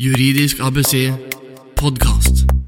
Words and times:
Juridisk 0.00 0.60
ABC 0.60 1.12
podkast. 1.74 2.59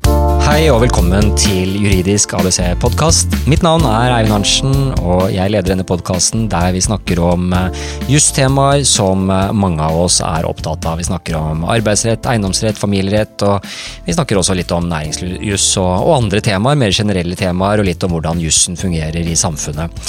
Hei 0.43 0.67
og 0.69 0.83
velkommen 0.83 1.31
til 1.39 1.77
Juridisk 1.79 2.35
ABC 2.37 2.59
podkast. 2.83 3.33
Mitt 3.49 3.63
navn 3.65 3.85
er 3.89 4.13
Eivind 4.17 4.35
Arntzen, 4.35 4.75
og 5.01 5.31
jeg 5.33 5.53
leder 5.53 5.71
denne 5.71 5.87
podkasten 5.87 6.49
der 6.51 6.75
vi 6.75 6.83
snakker 6.83 7.21
om 7.23 7.55
eh, 7.57 7.85
justemaer 8.11 8.83
som 8.89 9.31
eh, 9.33 9.53
mange 9.57 9.81
av 9.87 9.97
oss 10.03 10.19
er 10.27 10.49
opptatt 10.49 10.85
av. 10.91 10.99
Vi 11.01 11.07
snakker 11.09 11.39
om 11.39 11.65
arbeidsrett, 11.73 12.27
eiendomsrett, 12.29 12.81
familierett, 12.81 13.47
og 13.47 13.65
vi 14.07 14.17
snakker 14.17 14.41
også 14.41 14.57
litt 14.59 14.75
om 14.75 14.91
næringsjuss 14.91 15.69
og, 15.81 15.93
og 16.09 16.17
andre 16.19 16.43
temaer, 16.45 16.81
mer 16.81 16.95
generelle 16.95 17.39
temaer, 17.39 17.81
og 17.81 17.89
litt 17.89 18.05
om 18.05 18.17
hvordan 18.17 18.43
jussen 18.43 18.79
fungerer 18.81 19.23
i 19.23 19.39
samfunnet. 19.39 20.05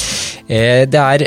Eh, 0.52 0.84
det 0.92 1.00
er 1.00 1.24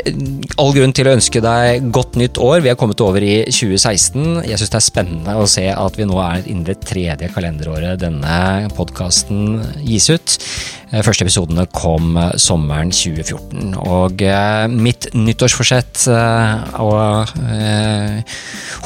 all 0.61 0.75
grunn 0.75 0.93
til 0.93 1.09
å 1.09 1.15
ønske 1.17 1.41
deg 1.41 1.87
godt 1.95 2.19
nytt 2.21 2.37
år. 2.37 2.61
Vi 2.61 2.69
er 2.69 2.77
kommet 2.77 3.01
over 3.01 3.23
i 3.23 3.39
2016. 3.49 4.43
Jeg 4.45 4.59
syns 4.61 4.75
det 4.75 4.81
er 4.81 4.85
spennende 4.85 5.37
å 5.41 5.47
se 5.49 5.65
at 5.73 5.97
vi 5.97 6.05
nå 6.05 6.21
er 6.21 6.45
inne 6.45 6.67
i 6.67 6.69
det 6.69 6.77
tredje 6.85 7.31
kalenderåret 7.33 7.97
denne 8.03 8.37
podkasten 8.75 9.61
gis 9.85 10.09
ut. 10.13 10.37
Eh, 10.87 11.03
første 11.03 11.25
episodene 11.25 11.65
kom 11.75 12.15
eh, 12.15 12.29
sommeren 12.39 12.93
2014. 12.95 13.73
Og 13.91 14.21
eh, 14.23 14.67
mitt 14.71 15.09
nyttårsforsett 15.17 16.05
og 16.07 17.31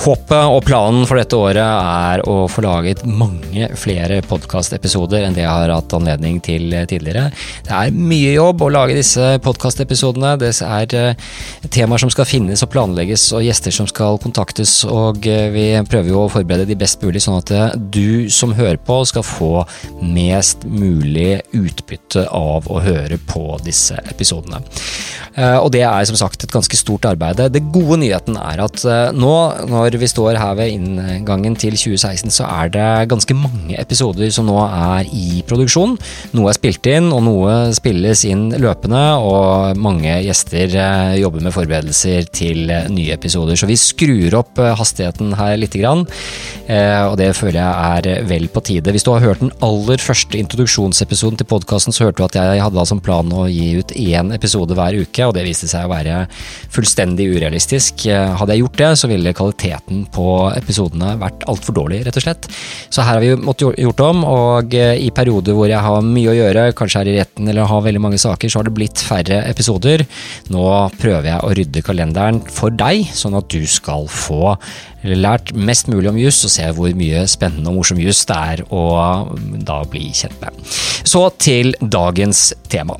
håpet 0.01 0.53
og 0.55 0.63
planen 0.65 1.05
for 1.05 1.19
dette 1.19 1.37
året 1.37 1.61
er 1.61 2.23
å 2.29 2.47
få 2.49 2.63
laget 2.65 3.03
mange 3.05 3.67
flere 3.77 4.21
podkastepisoder 4.25 5.27
enn 5.27 5.35
det 5.35 5.43
jeg 5.43 5.51
har 5.51 5.73
hatt 5.73 5.93
anledning 5.93 6.39
til 6.43 6.73
tidligere. 6.89 7.27
Det 7.67 7.75
er 7.75 7.93
mye 7.93 8.33
jobb 8.33 8.63
å 8.65 8.71
lage 8.73 8.97
disse 8.97 9.35
podkastepisodene. 9.43 10.33
Det 10.41 10.53
er 10.65 11.19
temaer 11.69 12.01
som 12.01 12.13
skal 12.13 12.29
finnes 12.29 12.63
og 12.65 12.71
planlegges, 12.73 13.27
og 13.37 13.45
gjester 13.45 13.75
som 13.75 13.89
skal 13.89 14.17
kontaktes. 14.23 14.79
Og 14.89 15.21
vi 15.21 15.67
prøver 15.91 16.13
jo 16.13 16.25
å 16.25 16.31
forberede 16.33 16.69
de 16.71 16.79
best 16.79 17.03
mulig, 17.05 17.21
sånn 17.21 17.41
at 17.41 17.77
du 17.93 18.31
som 18.33 18.55
hører 18.57 18.79
på, 18.81 19.01
skal 19.11 19.27
få 19.27 19.53
mest 20.01 20.65
mulig 20.65 21.41
utbytte 21.51 21.90
av 22.27 22.69
å 22.71 22.79
høre 22.83 23.17
på 23.27 23.57
disse 23.65 23.99
episodene. 24.11 24.61
Eh, 25.39 25.57
og 25.57 25.69
det 25.71 25.83
er 25.87 26.07
som 26.07 26.17
sagt 26.19 26.43
et 26.43 26.51
ganske 26.51 26.75
stort 26.75 27.05
arbeid. 27.07 27.39
Det 27.53 27.63
gode 27.71 28.01
nyheten 28.01 28.35
er 28.39 28.61
at 28.65 28.83
eh, 28.83 29.11
nå, 29.15 29.33
når 29.71 29.95
vi 30.01 30.09
står 30.11 30.39
her 30.39 30.57
ved 30.59 30.73
inngangen 30.75 31.55
til 31.59 31.77
2016, 31.77 32.33
så 32.35 32.47
er 32.49 32.71
det 32.73 32.87
ganske 33.11 33.35
mange 33.37 33.77
episoder 33.79 34.31
som 34.33 34.49
nå 34.49 34.57
er 34.65 35.07
i 35.15 35.41
produksjon. 35.47 35.95
Noe 36.35 36.51
er 36.51 36.57
spilt 36.59 36.89
inn, 36.91 37.11
og 37.15 37.23
noe 37.27 37.55
spilles 37.75 38.25
inn 38.27 38.49
løpende, 38.59 39.03
og 39.23 39.79
mange 39.79 40.17
gjester 40.25 40.75
eh, 40.75 41.15
jobber 41.21 41.47
med 41.47 41.55
forberedelser 41.55 42.27
til 42.35 42.73
nye 42.91 43.15
episoder. 43.15 43.55
Så 43.59 43.69
vi 43.69 43.79
skrur 43.79 44.35
opp 44.41 44.59
hastigheten 44.59 45.35
her 45.39 45.55
lite 45.59 45.79
grann, 45.81 46.03
og 46.71 47.15
det 47.19 47.29
føler 47.35 47.59
jeg 47.59 48.01
er 48.15 48.27
vel 48.27 48.47
på 48.51 48.61
tide. 48.65 48.91
Hvis 48.93 49.05
du 49.05 49.11
har 49.13 49.23
hørt 49.23 49.41
den 49.43 49.51
aller 49.63 50.01
første 50.01 50.37
introduksjonsepisoden 50.39 51.39
til 51.39 51.47
podkasten, 51.49 51.95
så 51.95 52.07
hørte 52.07 52.21
du 52.21 52.25
at 52.27 52.37
jeg 52.37 52.63
hadde 52.63 52.85
som 52.87 53.01
plan 53.03 53.31
å 53.35 53.47
gi 53.51 53.73
ut 53.79 53.93
én 53.95 54.31
episode 54.35 54.75
hver 54.77 54.97
uke, 55.01 55.20
og 55.27 55.35
det 55.37 55.45
viste 55.45 55.69
seg 55.69 55.87
å 55.87 55.91
være 55.91 56.25
fullstendig 56.73 57.27
urealistisk. 57.35 58.05
Hadde 58.09 58.55
jeg 58.55 58.63
gjort 58.65 58.79
det, 58.81 58.91
så 58.99 59.09
ville 59.11 59.35
kvaliteten 59.37 60.05
på 60.13 60.27
episodene 60.55 61.15
vært 61.21 61.45
altfor 61.51 61.77
dårlig, 61.81 62.01
rett 62.07 62.19
og 62.19 62.25
slett. 62.25 62.49
Så 62.91 63.05
her 63.05 63.19
har 63.19 63.23
vi 63.23 63.33
måttet 63.39 63.79
gjort 63.81 64.05
om, 64.05 64.23
og 64.27 64.75
i 64.75 65.09
perioder 65.15 65.57
hvor 65.57 65.69
jeg 65.71 65.81
har 65.83 66.05
mye 66.05 66.31
å 66.31 66.37
gjøre, 66.37 66.67
kanskje 66.77 67.03
er 67.03 67.11
i 67.11 67.17
retten 67.19 67.51
eller 67.51 67.69
har 67.69 67.85
veldig 67.85 68.03
mange 68.03 68.21
saker, 68.21 68.51
så 68.51 68.61
har 68.61 68.69
det 68.69 68.75
blitt 68.77 69.03
færre 69.05 69.41
episoder. 69.49 70.05
Nå 70.53 70.65
prøver 71.01 71.31
jeg 71.33 71.43
å 71.45 71.53
rydde 71.57 71.85
kalenderen 71.85 72.41
for 72.51 72.73
deg, 72.73 73.07
sånn 73.15 73.37
at 73.39 73.49
du 73.51 73.61
skal 73.69 74.07
få 74.11 74.55
lært 75.01 75.49
mest 75.57 75.87
mulig 75.89 76.11
om 76.11 76.19
juss 76.21 76.43
og 76.45 76.53
se 76.53 76.67
hvor 76.77 76.91
mye 76.97 77.23
spennende 77.29 77.71
og 77.71 77.79
morsom 77.79 78.01
juss 78.01 78.21
det 78.29 78.37
er 78.37 78.61
å 78.69 78.83
da 79.65 79.81
bli 79.89 80.11
kjent 80.13 80.37
med. 80.43 80.61
Så 81.01 81.25
til 81.41 81.73
dagens 81.81 82.51
tema. 82.69 82.99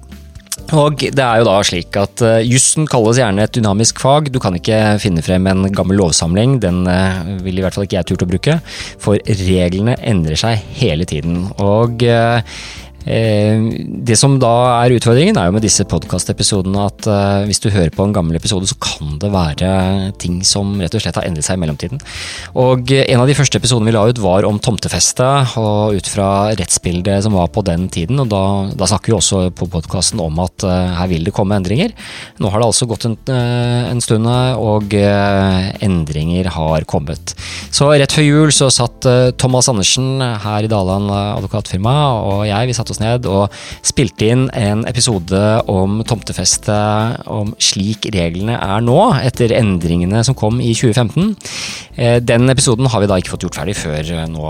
Og 0.77 1.01
det 1.01 1.23
er 1.23 1.41
jo 1.41 1.47
da 1.47 1.57
slik 1.67 1.97
at 1.99 2.23
uh, 2.23 2.37
Jussen 2.45 2.87
kalles 2.89 3.19
gjerne 3.19 3.43
et 3.43 3.55
dynamisk 3.57 3.99
fag. 4.03 4.29
Du 4.31 4.39
kan 4.43 4.55
ikke 4.57 4.77
finne 5.03 5.23
frem 5.25 5.49
en 5.51 5.67
gammel 5.75 5.99
lovsamling, 5.99 6.59
den 6.63 6.85
uh, 6.87 7.23
vil 7.43 7.59
i 7.59 7.65
hvert 7.65 7.75
fall 7.75 7.87
ikke 7.87 7.99
jeg 7.99 8.11
turt 8.11 8.25
å 8.27 8.29
bruke. 8.29 8.59
For 9.01 9.19
reglene 9.41 9.97
endrer 9.99 10.39
seg 10.39 10.63
hele 10.79 11.07
tiden. 11.09 11.49
Og 11.59 12.05
Eh, 12.21 12.41
det 13.05 14.17
som 14.19 14.35
da 14.41 14.51
er 14.83 14.93
utfordringen, 14.95 15.37
er 15.39 15.49
jo 15.49 15.55
med 15.55 15.65
disse 15.65 15.85
podkastepisodene 15.89 16.85
at 16.85 17.07
uh, 17.09 17.43
hvis 17.49 17.61
du 17.63 17.71
hører 17.73 17.89
på 17.93 18.05
en 18.05 18.13
gammel 18.13 18.37
episode, 18.37 18.69
så 18.69 18.77
kan 18.81 19.17
det 19.21 19.31
være 19.33 19.71
ting 20.21 20.41
som 20.45 20.75
rett 20.81 20.93
og 20.97 21.03
slett 21.03 21.17
har 21.17 21.25
endret 21.27 21.47
seg 21.47 21.57
i 21.57 21.61
mellomtiden. 21.63 22.01
Og 22.61 22.93
en 22.93 23.23
av 23.23 23.29
de 23.29 23.37
første 23.37 23.57
episodene 23.57 23.89
vi 23.89 23.95
la 23.95 24.05
ut, 24.09 24.21
var 24.21 24.45
om 24.47 24.59
tomtefeste, 24.61 25.29
og 25.61 25.97
ut 25.97 26.09
fra 26.11 26.29
rettsbildet 26.57 27.25
som 27.25 27.35
var 27.37 27.49
på 27.53 27.63
den 27.65 27.87
tiden. 27.91 28.21
Og 28.21 28.29
da, 28.31 28.43
da 28.77 28.89
snakker 28.89 29.13
vi 29.13 29.17
også 29.17 29.41
på 29.57 29.69
podkasten 29.71 30.21
om 30.21 30.37
at 30.43 30.65
her 30.65 31.09
vil 31.11 31.25
det 31.25 31.33
komme 31.35 31.57
endringer. 31.57 31.95
Nå 32.41 32.51
har 32.51 32.61
det 32.61 32.69
altså 32.69 32.87
gått 32.89 33.07
en, 33.09 33.17
en 33.31 34.03
stund, 34.03 34.29
og 34.61 34.93
endringer 34.93 36.51
har 36.53 36.85
kommet. 36.89 37.33
Så 37.73 37.89
rett 37.89 38.13
før 38.13 38.27
jul 38.27 38.53
så 38.55 38.69
satt 38.73 39.07
Thomas 39.41 39.69
Andersen 39.71 40.21
her 40.21 40.67
i 40.67 40.71
Daland 40.71 41.09
advokatfirma 41.11 41.95
og 42.21 42.43
jeg 42.49 42.69
vi 42.69 42.75
satt 42.75 42.90
oss 42.93 43.01
ned 43.01 43.27
og 43.29 43.51
spilte 43.85 44.31
inn 44.31 44.47
en 44.57 44.85
episode 44.89 45.41
om 45.71 46.01
tomtefeste, 46.07 46.77
om 47.31 47.55
slik 47.61 48.09
reglene 48.13 48.57
er 48.59 48.83
nå, 48.85 48.99
etter 49.21 49.53
endringene 49.57 50.23
som 50.27 50.37
kom 50.37 50.61
i 50.63 50.73
2015. 50.77 51.35
Eh, 51.95 52.17
den 52.23 52.49
episoden 52.49 52.87
har 52.89 53.03
vi 53.03 53.09
da 53.09 53.17
ikke 53.19 53.33
fått 53.33 53.45
gjort 53.45 53.57
ferdig 53.59 53.75
før 53.77 54.11
eh, 54.15 54.27
nå 54.31 54.45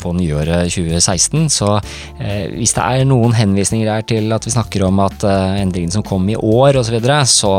på 0.00 0.12
nyåret 0.16 0.70
2016, 0.72 1.46
så 1.52 1.76
eh, 2.18 2.50
hvis 2.56 2.74
det 2.76 2.84
er 2.84 3.08
noen 3.08 3.34
henvisninger 3.36 3.90
her 3.90 4.06
til 4.06 4.32
at 4.34 4.46
vi 4.46 4.54
snakker 4.54 4.84
om 4.88 5.00
at 5.04 5.24
endringene 5.24 5.94
som 5.94 6.06
kom 6.06 6.26
i 6.30 6.38
år 6.38 6.80
osv., 6.80 6.88
så, 6.90 6.96
videre, 6.96 7.20
så 7.30 7.50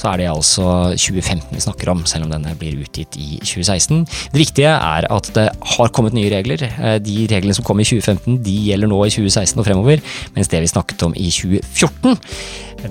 så 0.00 0.08
er 0.08 0.22
det 0.22 0.28
altså 0.30 0.64
2015 0.96 1.52
vi 1.52 1.60
snakker 1.60 1.90
om, 1.92 2.00
selv 2.08 2.24
om 2.24 2.30
denne 2.32 2.54
blir 2.56 2.78
utgitt 2.80 3.18
i 3.20 3.36
2016. 3.42 4.06
Det 4.32 4.40
viktige 4.40 4.72
er 4.72 5.04
at 5.12 5.28
det 5.36 5.44
har 5.74 5.92
kommet 5.92 6.16
nye 6.16 6.30
regler. 6.32 6.64
De 7.04 7.16
reglene 7.28 7.52
som 7.56 7.66
kom 7.66 7.82
i 7.82 7.86
2015, 7.86 8.38
de 8.46 8.54
gjelder 8.70 8.88
nå 8.88 9.02
i 9.04 9.12
2016 9.12 9.53
2016 9.54 9.60
og 9.60 9.66
fremover, 9.68 10.02
mens 10.34 10.50
det 10.50 10.62
vi 10.62 10.70
snakket 10.70 11.02
om 11.06 11.14
i 11.16 11.30
2014, 11.30 12.18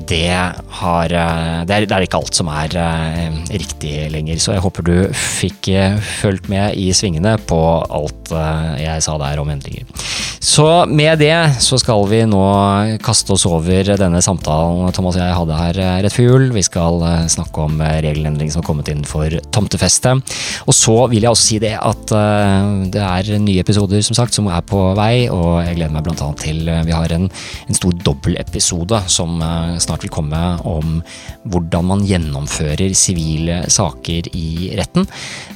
det, 0.09 0.29
har, 0.79 1.13
eh, 1.13 1.59
det, 1.68 1.75
er, 1.75 1.85
det 1.85 1.96
er 1.96 2.06
ikke 2.07 2.18
alt 2.18 2.34
som 2.34 2.50
er 2.50 2.74
uh, 2.74 3.35
riktig 3.51 4.09
lenger. 4.09 4.40
Så 4.41 4.56
jeg 4.56 4.63
håper 4.63 4.88
du 4.88 4.96
fikk 5.13 5.69
uh, 5.69 6.00
fulgt 6.22 6.50
med 6.50 6.74
i 6.79 6.90
svingene 6.96 7.35
på 7.38 7.59
alt 7.85 8.34
jeg 8.79 9.03
sa 9.06 9.19
der 9.22 9.41
om 9.41 9.51
endringer. 9.53 9.85
Så 10.43 10.85
med 10.91 11.19
det 11.19 11.35
så 11.63 11.77
skal 11.79 12.01
vi 12.11 12.17
nå 12.27 12.43
kaste 13.03 13.31
oss 13.31 13.45
over 13.47 13.87
denne 13.95 14.19
samtalen 14.19 14.91
Thomas 14.91 15.15
og 15.15 15.21
jeg 15.23 15.37
hadde 15.37 15.59
her 15.59 15.77
rett 16.03 16.15
før 16.15 16.27
jul. 16.27 16.49
Vi 16.51 16.63
skal 16.67 16.99
snakke 17.31 17.63
om 17.63 17.79
regelendring 17.79 18.51
som 18.51 18.59
har 18.59 18.67
kommet 18.67 18.91
inn 18.91 19.05
for 19.07 19.31
tomtefeste. 19.55 20.11
Og 20.67 20.75
så 20.75 20.97
vil 21.13 21.23
jeg 21.23 21.31
også 21.31 21.47
si 21.47 21.59
det 21.63 21.71
at 21.79 22.11
det 22.91 23.05
er 23.05 23.31
nye 23.39 23.63
episoder 23.63 24.03
som 24.03 24.19
sagt 24.19 24.35
som 24.35 24.49
er 24.51 24.65
på 24.67 24.81
vei, 24.99 25.29
og 25.31 25.63
jeg 25.63 25.77
gleder 25.77 25.95
meg 25.95 26.11
annet 26.11 26.43
til 26.43 26.67
Vi 26.67 26.95
har 26.95 27.15
en, 27.15 27.29
en 27.69 27.79
stor 27.79 27.95
dobbeltepisode 28.03 28.99
som 29.07 29.39
snart 29.79 30.03
vil 30.03 30.11
komme 30.11 30.43
om 30.67 30.99
hvordan 31.47 31.87
man 31.87 32.03
gjennomfører 32.07 32.91
sivile 32.97 33.63
saker 33.71 34.27
i 34.35 34.73
retten. 34.75 35.07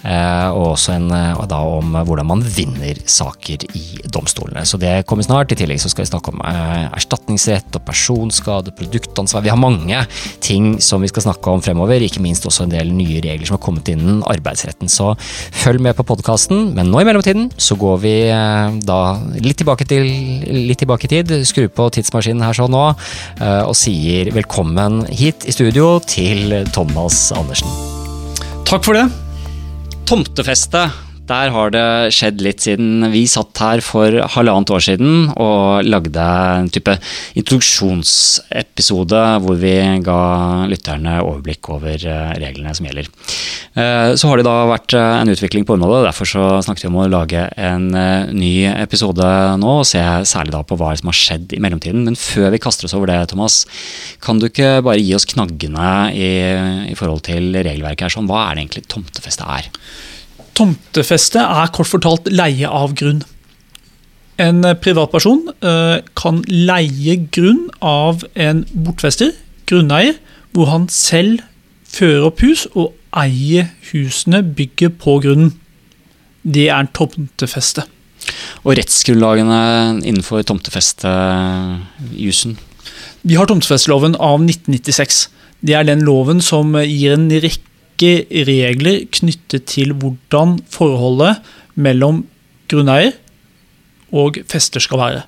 Eh, 0.08 0.48
og 0.54 0.74
også 0.74 0.94
en, 0.96 1.10
eh, 1.12 1.46
da 1.50 1.60
om 1.60 1.96
hvordan 2.08 2.28
man 2.30 2.44
vinner 2.44 3.00
saker 3.04 3.66
i 3.76 4.00
domstolene. 4.14 4.64
Så 4.66 4.77
det 4.82 4.94
kommer 5.10 5.26
snart. 5.26 5.52
I 5.52 5.60
tillegg 5.60 5.82
så 5.84 5.92
skal 5.92 6.06
vi 6.06 6.12
snakke 6.12 6.34
om 6.34 6.44
eh, 6.48 6.88
erstatningsrett 6.98 7.78
og 7.78 7.86
personskade, 7.88 8.74
produktansvar. 8.78 9.46
Vi 9.46 9.54
har 9.54 9.62
mange 9.62 10.04
ting 10.44 10.78
som 10.84 11.04
vi 11.04 11.12
skal 11.12 11.28
snakke 11.28 11.54
om 11.54 11.64
fremover, 11.66 12.04
ikke 12.04 12.24
minst 12.24 12.48
også 12.48 12.66
en 12.66 12.76
del 12.76 12.94
nye 12.96 13.22
regler 13.26 13.48
som 13.48 13.58
har 13.58 13.64
kommet 13.66 13.92
innen 13.92 14.24
arbeidsretten. 14.28 14.92
Så 14.92 15.14
følg 15.64 15.84
med 15.84 15.98
på 15.98 16.08
podkasten, 16.08 16.72
men 16.78 16.92
nå 16.92 17.04
i 17.04 17.08
mellomtiden 17.08 17.52
så 17.58 17.78
går 17.80 18.02
vi 18.04 18.16
da 18.88 19.00
litt 19.44 19.60
tilbake, 19.60 19.88
til, 19.90 20.08
litt 20.68 20.82
tilbake 20.82 21.08
i 21.08 21.14
tid, 21.18 21.34
skrur 21.48 21.70
på 21.74 21.90
tidsmaskinen 21.98 22.46
her 22.46 22.58
sånn 22.58 22.74
nå, 22.74 22.86
og 23.68 23.76
sier 23.78 23.98
sier 23.98 24.30
velkommen 24.36 25.06
hit 25.10 25.46
i 25.48 25.54
studio 25.54 25.98
til 26.06 26.54
Thomas 26.76 27.32
Andersen. 27.36 27.70
Takk 28.68 28.86
for 28.86 28.98
det. 28.98 29.08
Tomtefeste 30.08 30.86
der 31.28 31.52
har 31.52 31.72
det 31.74 32.14
skjedd 32.16 32.42
litt 32.44 32.64
siden 32.64 33.10
vi 33.12 33.26
satt 33.30 33.60
her 33.62 33.82
for 33.84 34.16
halvannet 34.36 34.72
år 34.74 34.84
siden 34.84 35.30
og 35.36 35.84
lagde 35.88 36.24
en 36.24 36.70
type 36.72 36.94
introduksjonsepisode 37.38 39.22
hvor 39.44 39.56
vi 39.60 39.76
ga 40.06 40.22
lytterne 40.72 41.18
overblikk 41.24 41.70
over 41.76 41.96
eh, 42.00 42.34
reglene 42.42 42.74
som 42.78 42.88
gjelder. 42.88 43.10
Eh, 43.78 44.16
så 44.20 44.30
har 44.30 44.40
det 44.40 44.48
da 44.48 44.56
vært 44.72 44.96
eh, 44.98 45.14
en 45.22 45.34
utvikling 45.34 45.66
på 45.68 45.76
området, 45.76 46.08
derfor 46.08 46.26
så 46.32 46.44
snakket 46.66 46.88
vi 46.88 46.92
om 46.92 47.00
å 47.04 47.12
lage 47.12 47.44
en 47.60 47.86
ny 48.38 48.54
episode 48.72 49.28
nå 49.62 49.72
og 49.82 49.88
se 49.88 50.04
særlig 50.28 50.56
da 50.56 50.64
på 50.68 50.78
hva 50.80 50.94
som 50.98 51.12
har 51.12 51.20
skjedd 51.20 51.56
i 51.58 51.62
mellomtiden. 51.64 52.06
Men 52.08 52.20
før 52.20 52.50
vi 52.54 52.64
kaster 52.64 52.88
oss 52.88 52.96
over 52.98 53.08
det, 53.12 53.20
Thomas, 53.32 53.66
kan 54.24 54.40
du 54.40 54.48
ikke 54.50 54.78
bare 54.86 55.02
gi 55.02 55.16
oss 55.18 55.28
knaggene 55.30 55.90
i, 56.16 56.32
i 56.92 56.96
forhold 56.98 57.22
til 57.28 57.52
regelverket 57.58 58.08
her? 58.08 58.16
Sånn, 58.16 58.30
hva 58.30 58.48
er 58.48 58.56
det 58.56 58.66
egentlig 58.66 58.88
tomtefeste 58.92 59.48
er? 59.58 59.72
Tomtefeste 60.58 61.38
er 61.38 61.70
kort 61.76 61.92
fortalt 61.92 62.32
leie 62.34 62.66
av 62.66 62.96
grunn. 62.98 63.20
En 64.42 64.66
privatperson 64.82 65.44
eh, 65.66 65.98
kan 66.18 66.42
leie 66.50 67.18
grunn 67.34 67.70
av 67.82 68.26
en 68.34 68.66
bortfester, 68.74 69.34
grunneier, 69.70 70.18
hvor 70.54 70.66
han 70.72 70.88
selv 70.94 71.42
fører 71.88 72.26
opp 72.30 72.42
hus 72.46 72.68
og 72.74 72.94
eier 73.18 73.66
husene 73.92 74.44
bygget 74.58 74.98
på 75.02 75.20
grunnen. 75.24 75.52
Det 76.42 76.70
er 76.70 76.80
en 76.82 76.94
tomtefeste. 76.96 77.82
Og 78.66 78.78
rettsgrunnlagene 78.80 79.60
innenfor 80.02 80.42
tomtefestejusen? 80.48 82.58
Vi 83.28 83.36
har 83.38 83.46
tomtefesteloven 83.50 84.16
av 84.16 84.42
1996. 84.42 85.30
Det 85.66 85.74
er 85.78 85.84
den 85.88 86.02
loven 86.06 86.42
som 86.44 86.76
gir 86.82 87.14
en 87.14 87.30
rekke 87.30 87.64
regler 88.02 89.06
knyttet 89.12 89.66
til 89.72 89.94
hvordan 89.98 90.58
forholdet 90.70 91.42
mellom 91.76 92.26
grunneier 92.70 93.16
og 94.14 94.40
fester 94.48 94.84
skal 94.84 95.02
være. 95.02 95.24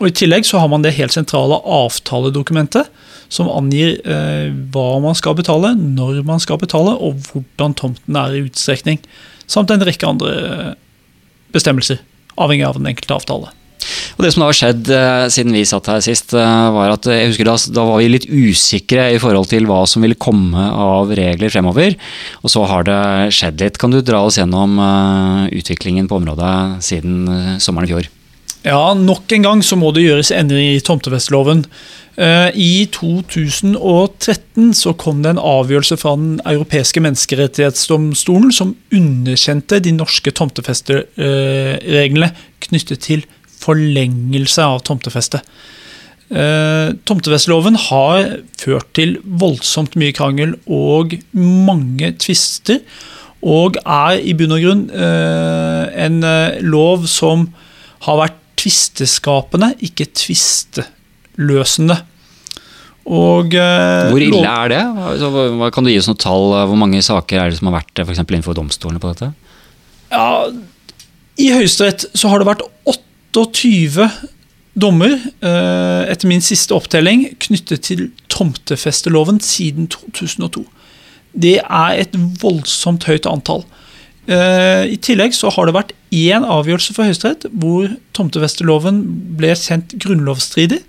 Og 0.00 0.08
I 0.08 0.14
tillegg 0.16 0.46
så 0.48 0.58
har 0.58 0.70
man 0.72 0.82
det 0.82 0.94
helt 0.96 1.14
sentrale 1.14 1.58
avtaledokumentet, 1.62 2.88
som 3.32 3.50
angir 3.52 3.98
eh, 4.08 4.48
hva 4.72 4.86
man 5.04 5.16
skal 5.16 5.36
betale, 5.38 5.74
når 5.76 6.22
man 6.28 6.40
skal 6.42 6.58
betale, 6.60 6.96
og 6.96 7.20
hvordan 7.28 7.76
tomten 7.78 8.18
er 8.18 8.34
i 8.34 8.44
utstrekning. 8.46 9.00
Samt 9.46 9.70
en 9.70 9.84
rekke 9.84 10.08
andre 10.08 10.74
bestemmelser, 11.52 12.00
avhengig 12.40 12.66
av 12.66 12.80
den 12.80 12.88
enkelte 12.90 13.20
avtale. 13.20 13.52
Og 14.16 14.24
Det 14.24 14.32
som 14.34 14.44
har 14.44 14.56
skjedd 14.56 14.90
eh, 14.92 15.26
siden 15.32 15.54
vi 15.56 15.64
satt 15.68 15.88
her 15.90 16.02
sist, 16.04 16.34
eh, 16.36 16.66
var 16.74 16.92
at 16.94 17.06
jeg 17.08 17.30
husker 17.30 17.48
da, 17.48 17.56
da, 17.72 17.82
var 17.88 18.02
vi 18.02 18.10
litt 18.12 18.28
usikre 18.28 19.08
i 19.14 19.20
forhold 19.22 19.48
til 19.52 19.66
hva 19.68 19.82
som 19.88 20.04
ville 20.04 20.18
komme 20.20 20.58
av 20.58 21.12
regler 21.16 21.52
fremover. 21.52 21.96
Og 22.42 22.52
så 22.52 22.64
har 22.68 22.82
det 22.88 23.00
skjedd 23.34 23.62
litt. 23.62 23.80
Kan 23.80 23.94
du 23.94 24.00
dra 24.04 24.22
oss 24.26 24.38
gjennom 24.40 24.70
utviklingen 25.52 26.08
på 26.10 26.18
området 26.20 26.54
siden 26.84 27.58
sommeren 27.62 27.88
i 27.88 27.92
fjor? 27.92 28.06
Ja, 28.62 28.94
nok 28.94 29.32
en 29.34 29.42
gang 29.46 29.60
så 29.66 29.74
må 29.78 29.90
det 29.94 30.04
gjøres 30.04 30.30
endringer 30.34 30.76
i 30.76 30.84
tomtefesteloven. 30.86 31.64
I 32.12 32.86
2013 32.92 34.74
så 34.76 34.92
kom 35.00 35.22
det 35.24 35.30
en 35.32 35.40
avgjørelse 35.40 35.96
fra 35.98 36.12
Den 36.20 36.36
europeiske 36.46 37.00
menneskerettighetsdomstolen 37.02 38.52
som 38.54 38.76
underkjente 38.94 39.80
de 39.82 39.92
norske 39.96 40.30
tomtefestereglene 40.36 42.30
knyttet 42.62 43.00
til 43.08 43.24
forlengelse 43.62 44.64
av 44.66 44.82
tomtefeste. 44.86 45.42
Uh, 46.32 46.96
tomtefesteloven 47.04 47.76
har 47.90 48.38
ført 48.56 48.88
til 48.96 49.18
voldsomt 49.24 49.98
mye 50.00 50.14
krangel 50.16 50.54
og 50.64 51.18
mange 51.36 52.14
tvister. 52.22 52.80
Og 53.42 53.76
er 53.82 54.22
i 54.22 54.32
bunn 54.38 54.54
og 54.54 54.62
grunn 54.62 54.86
uh, 54.94 55.90
en 55.98 56.22
uh, 56.24 56.56
lov 56.62 57.04
som 57.10 57.50
har 58.06 58.18
vært 58.22 58.38
tvisteskapende, 58.62 59.72
ikke 59.82 60.08
tvisteløsende. 60.14 61.98
Og, 63.02 63.50
Hvor 63.50 64.22
ille 64.22 64.46
er 64.46 64.68
det? 64.70 64.82
Altså, 65.10 65.28
kan 65.74 65.82
du 65.82 65.90
gi 65.90 65.98
oss 65.98 66.06
noen 66.06 66.20
tall? 66.22 66.52
Hvor 66.70 66.78
mange 66.78 67.00
saker 67.02 67.40
er 67.42 67.50
det 67.50 67.58
som 67.58 67.72
har 67.72 67.80
vært 67.80 67.98
for 67.98 68.14
innenfor 68.14 68.54
domstolene 68.54 69.02
på 69.02 69.10
dette? 69.10 69.32
Ja, 70.12 70.46
I 71.42 71.48
Høyesterett 71.50 72.06
så 72.14 72.30
har 72.30 72.38
det 72.38 72.46
vært 72.46 72.62
åtte 72.62 73.11
28 73.32 74.08
dommer, 74.74 75.18
eh, 75.40 76.10
etter 76.12 76.28
min 76.28 76.40
siste 76.44 76.74
opptelling, 76.76 77.26
knyttet 77.40 77.84
til 77.88 78.10
tomtefesteloven 78.32 79.40
siden 79.40 79.88
2002. 79.88 80.64
Det 81.32 81.58
er 81.60 82.00
et 82.00 82.16
voldsomt 82.42 83.04
høyt 83.08 83.28
antall. 83.28 83.64
Eh, 84.28 84.92
I 84.92 84.98
tillegg 85.02 85.34
så 85.34 85.50
har 85.50 85.66
det 85.66 85.74
vært 85.74 85.94
én 86.14 86.44
avgjørelse 86.46 86.94
for 86.94 87.08
Høyesterett 87.08 87.48
hvor 87.50 87.88
tomtefesteloven 88.14 89.02
ble 89.36 89.54
kjent 89.58 89.96
grunnlovsstridig. 89.98 90.82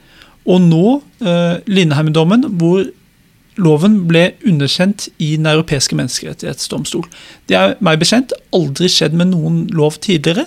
Og 0.46 0.60
nå 0.62 1.02
eh, 1.24 1.64
Lindheim-dommen, 1.66 2.46
hvor 2.60 2.86
loven 3.58 4.04
ble 4.10 4.34
underkjent 4.46 5.08
i 5.22 5.36
Den 5.38 5.48
europeiske 5.50 5.96
menneskerettighetsdomstol. 5.96 7.06
Det 7.50 7.58
er 7.58 7.76
meg 7.86 8.02
bekjent 8.02 8.34
aldri 8.54 8.90
skjedd 8.92 9.16
med 9.18 9.32
noen 9.32 9.66
lov 9.74 10.00
tidligere. 10.04 10.46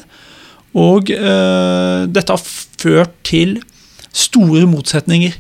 Og 0.77 1.11
uh, 1.13 2.05
dette 2.09 2.33
har 2.33 2.47
ført 2.81 3.17
til 3.27 3.59
store 4.17 4.65
motsetninger. 4.69 5.37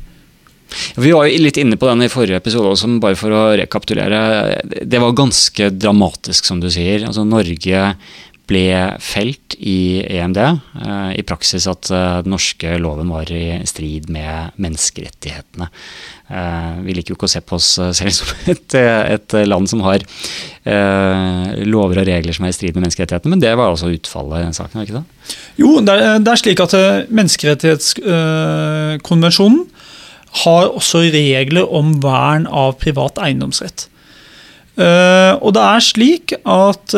Vi 0.96 1.12
var 1.14 1.28
jo 1.28 1.40
litt 1.40 1.58
inne 1.60 1.78
på 1.78 1.88
den 1.88 2.04
i 2.04 2.12
forrige 2.12 2.40
episode, 2.40 2.72
også, 2.74 2.90
bare 3.00 3.18
for 3.18 3.32
å 3.32 3.42
rekapitulere. 3.58 4.20
Det 4.84 5.00
var 5.00 5.16
ganske 5.16 5.70
dramatisk, 5.72 6.48
som 6.48 6.60
du 6.60 6.68
sier. 6.72 7.06
Altså, 7.06 7.24
Norge 7.28 7.92
ble 8.46 8.66
felt 9.02 9.56
i 9.58 10.02
EMD. 10.06 10.38
Eh, 10.38 11.10
I 11.18 11.24
praksis 11.26 11.66
at 11.70 11.90
eh, 11.90 12.20
den 12.22 12.34
norske 12.34 12.76
loven 12.82 13.10
var 13.10 13.30
i 13.34 13.58
strid 13.66 14.10
med 14.12 14.54
menneskerettighetene. 14.62 15.68
Eh, 16.26 16.72
vi 16.82 16.90
liker 16.96 17.10
jo 17.12 17.16
ikke 17.18 17.28
å 17.28 17.34
se 17.36 17.42
på 17.44 17.56
oss 17.58 17.68
selv 17.98 18.12
som 18.16 18.26
et, 18.52 18.70
et 18.76 19.30
land 19.46 19.66
som 19.70 19.80
har 19.86 19.98
lover 20.66 21.96
og 22.02 22.08
regler 22.08 22.34
som 22.34 22.42
er 22.42 22.50
i 22.50 22.56
strid 22.56 22.74
med 22.74 22.82
menneskerettighetene, 22.82 23.32
men 23.36 23.44
det 23.44 23.54
var 23.54 23.70
altså 23.70 23.94
utfallet 23.94 24.40
i 24.40 24.46
den 24.48 24.56
saken, 24.56 24.82
ikke 24.82 24.96
det? 24.96 25.06
Jo, 25.62 25.70
det 25.86 25.94
er, 25.94 26.40
slik 26.40 26.58
at 26.64 26.74
menneskerettighetskonvensjonen 27.14 29.62
har 30.42 30.64
også 30.66 30.98
regler 31.14 31.64
om 31.70 32.02
vern 32.02 32.50
av 32.50 32.82
privat 32.82 33.14
eiendomsrett. 33.22 33.86
Og 34.74 35.50
det 35.54 35.62
er 35.62 35.78
slik 35.86 36.34
at 36.42 36.90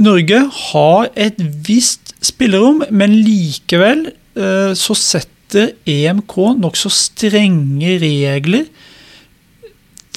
Norge 0.00 0.40
har 0.72 1.10
et 1.18 1.36
visst 1.66 2.14
spillerom, 2.24 2.82
men 2.90 3.18
likevel 3.24 4.08
eh, 4.08 4.72
så 4.78 4.96
setter 4.96 5.36
EMK 5.58 6.36
nokså 6.60 6.90
strenge 6.92 7.96
regler 8.02 8.68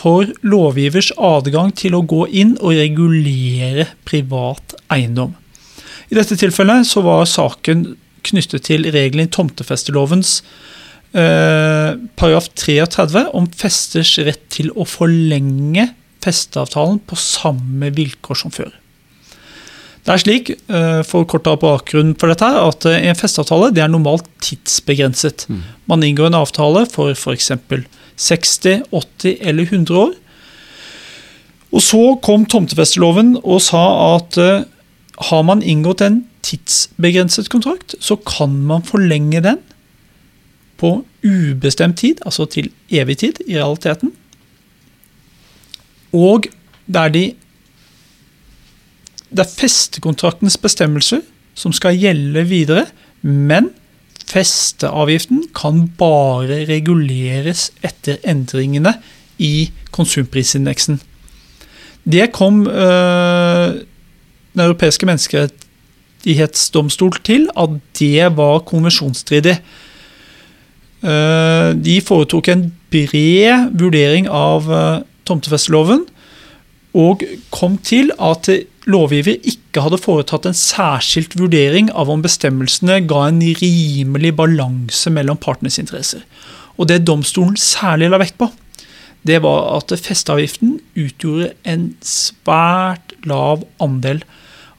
for 0.04 0.28
lovgivers 0.44 1.14
adgang 1.16 1.72
til 1.80 1.96
å 1.96 2.04
gå 2.04 2.26
inn 2.36 2.58
og 2.60 2.76
regulere 2.76 3.88
privat 4.08 4.76
eiendom. 4.92 5.34
I 6.12 6.18
dette 6.18 6.38
tilfellet 6.40 6.88
så 6.90 7.04
var 7.06 7.26
saken 7.30 7.94
knyttet 8.24 8.68
til 8.68 8.88
reglene 8.92 9.28
i 9.28 9.34
tomtefestelovens 9.34 10.38
eh, 11.16 11.96
paragraf 12.20 12.50
33 12.60 13.26
om 13.36 13.48
festers 13.48 14.16
rett 14.28 14.46
til 14.54 14.72
å 14.76 14.88
forlenge 14.88 15.90
festeavtalen 16.24 17.02
på 17.08 17.20
samme 17.20 17.92
vilkår 17.96 18.44
som 18.44 18.54
før. 18.54 18.72
Det 20.04 20.12
er 20.12 20.20
slik, 20.20 20.50
eh, 20.68 21.02
for 21.08 21.24
kort 21.24 21.48
av 21.48 21.62
bakgrunnen 21.62 22.16
for 22.20 22.28
dette, 22.28 22.44
at 22.44 22.86
eh, 22.90 23.06
en 23.08 23.16
festeavtale 23.16 23.72
det 23.72 23.86
er 23.86 23.92
normalt 23.92 24.28
tidsbegrenset. 24.44 25.46
Mm. 25.48 25.62
Man 25.88 26.04
inngår 26.04 26.28
en 26.28 26.42
avtale 26.42 26.84
for 26.92 27.16
f.eks. 27.16 27.52
60, 28.20 28.84
80 28.92 29.38
eller 29.42 29.64
100 29.64 29.98
år. 29.98 30.12
Og 31.74 31.82
så 31.82 32.02
kom 32.22 32.44
tomtefesteloven 32.46 33.38
og 33.42 33.64
sa 33.66 33.82
at 34.14 34.38
uh, 34.38 34.66
har 35.32 35.46
man 35.48 35.64
inngått 35.66 36.04
en 36.06 36.20
tidsbegrenset 36.46 37.50
kontrakt, 37.50 37.96
så 37.98 38.20
kan 38.22 38.54
man 38.70 38.86
forlenge 38.86 39.42
den 39.42 39.58
på 40.78 41.00
ubestemt 41.26 41.98
tid, 42.04 42.22
altså 42.28 42.46
til 42.46 42.70
evig 42.92 43.18
tid 43.24 43.42
i 43.48 43.58
realiteten. 43.58 44.12
Og 46.14 46.46
der 46.86 47.10
de 47.10 47.24
det 49.34 49.42
er 49.42 49.56
festekontraktens 49.58 50.60
bestemmelser 50.62 51.24
som 51.58 51.74
skal 51.74 51.98
gjelde 51.98 52.44
videre, 52.50 52.86
men 53.22 53.70
festeavgiften 54.30 55.44
kan 55.56 55.88
bare 55.98 56.66
reguleres 56.70 57.72
etter 57.86 58.18
endringene 58.30 58.94
i 59.42 59.72
konsumprisindeksen. 59.92 61.02
Det 62.04 62.32
kom 62.32 62.68
øh, 62.68 63.74
Den 64.54 64.62
europeiske 64.62 65.06
menneskerettighetsdomstol 65.06 67.14
til 67.26 67.50
at 67.58 67.70
det 68.00 68.38
var 68.38 68.60
konvensjonsstridig. 68.60 69.58
Uh, 71.02 71.10
de 71.86 72.02
foretok 72.06 72.48
en 72.48 72.74
bred 72.92 73.70
vurdering 73.80 74.28
av 74.30 74.70
uh, 74.70 75.02
tomtefesteloven 75.26 76.06
og 76.94 77.24
kom 77.52 77.78
til 77.82 78.12
at 78.22 78.50
lovgiver 78.90 79.38
ikke 79.48 79.84
hadde 79.86 80.00
foretatt 80.02 80.48
en 80.50 80.58
særskilt 80.58 81.38
vurdering 81.40 81.90
av 81.96 82.12
om 82.12 82.24
bestemmelsene 82.24 83.00
ga 83.08 83.28
en 83.30 83.40
rimelig 83.62 84.34
balanse 84.38 85.12
mellom 85.14 85.40
partenes 85.40 85.80
interesser. 85.80 86.24
Og 86.78 86.88
Det 86.88 87.06
domstolen 87.06 87.56
særlig 87.58 88.10
la 88.10 88.18
vekt 88.18 88.38
på, 88.38 88.50
det 89.24 89.42
var 89.44 89.78
at 89.78 89.94
festeavgiften 90.04 90.80
utgjorde 91.00 91.54
en 91.64 91.96
svært 92.04 93.14
lav 93.24 93.64
andel 93.80 94.24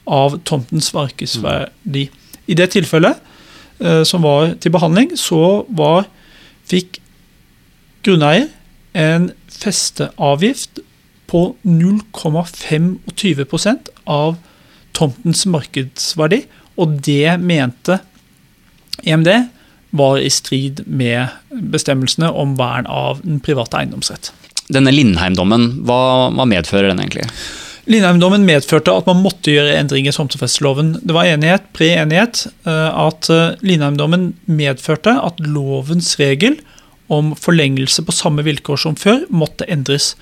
av 0.05 0.37
tomtens 0.45 0.91
markedsverdi. 0.93 2.09
I 2.45 2.53
det 2.53 2.69
tilfellet 2.75 3.17
eh, 3.79 4.03
som 4.05 4.21
var 4.21 4.53
til 4.61 4.71
behandling, 4.75 5.15
så 5.17 5.65
var, 5.69 6.05
fikk 6.69 6.99
grunneier 8.05 8.51
en 8.93 9.31
festeavgift 9.49 10.79
på 11.25 11.55
0,25 11.65 12.99
av 14.05 14.37
tomtens 14.95 15.45
markedsverdi, 15.51 16.43
og 16.79 16.97
det 17.05 17.37
mente 17.43 17.99
EMD 19.03 19.29
var 19.95 20.19
i 20.19 20.31
strid 20.31 20.83
med 20.87 21.35
bestemmelsene 21.51 22.31
om 22.31 22.55
vern 22.59 22.87
av 22.91 23.21
den 23.23 23.39
private 23.43 23.79
eiendomsrett. 23.79 24.31
Denne 24.71 24.91
Lindheim-dommen, 24.91 25.69
hva, 25.87 26.31
hva 26.35 26.47
medfører 26.49 26.91
den 26.91 27.03
egentlig? 27.03 27.27
Lindheim-dommen 27.85 28.47
medførte 28.47 28.93
at 28.97 29.05
man 29.05 29.21
måtte 29.21 29.53
gjøre 29.53 29.75
endringer 29.77 30.09
i 30.09 30.17
tomtefesteloven. 30.17 30.95
Det 31.05 31.13
var 31.15 31.29
enighet, 31.29 31.67
bred 31.77 31.99
enighet 32.01 32.47
eh, 32.65 32.89
at 32.89 33.29
eh, 33.29 33.59
Lindheim-dommen 33.61 34.31
medførte 34.49 35.13
at 35.21 35.39
lovens 35.45 36.15
regel 36.19 36.57
om 37.13 37.35
forlengelse 37.37 38.01
på 38.07 38.15
samme 38.15 38.45
vilkår 38.47 38.81
som 38.81 38.97
før 38.97 39.27
måtte 39.29 39.67
endres. 39.69 40.15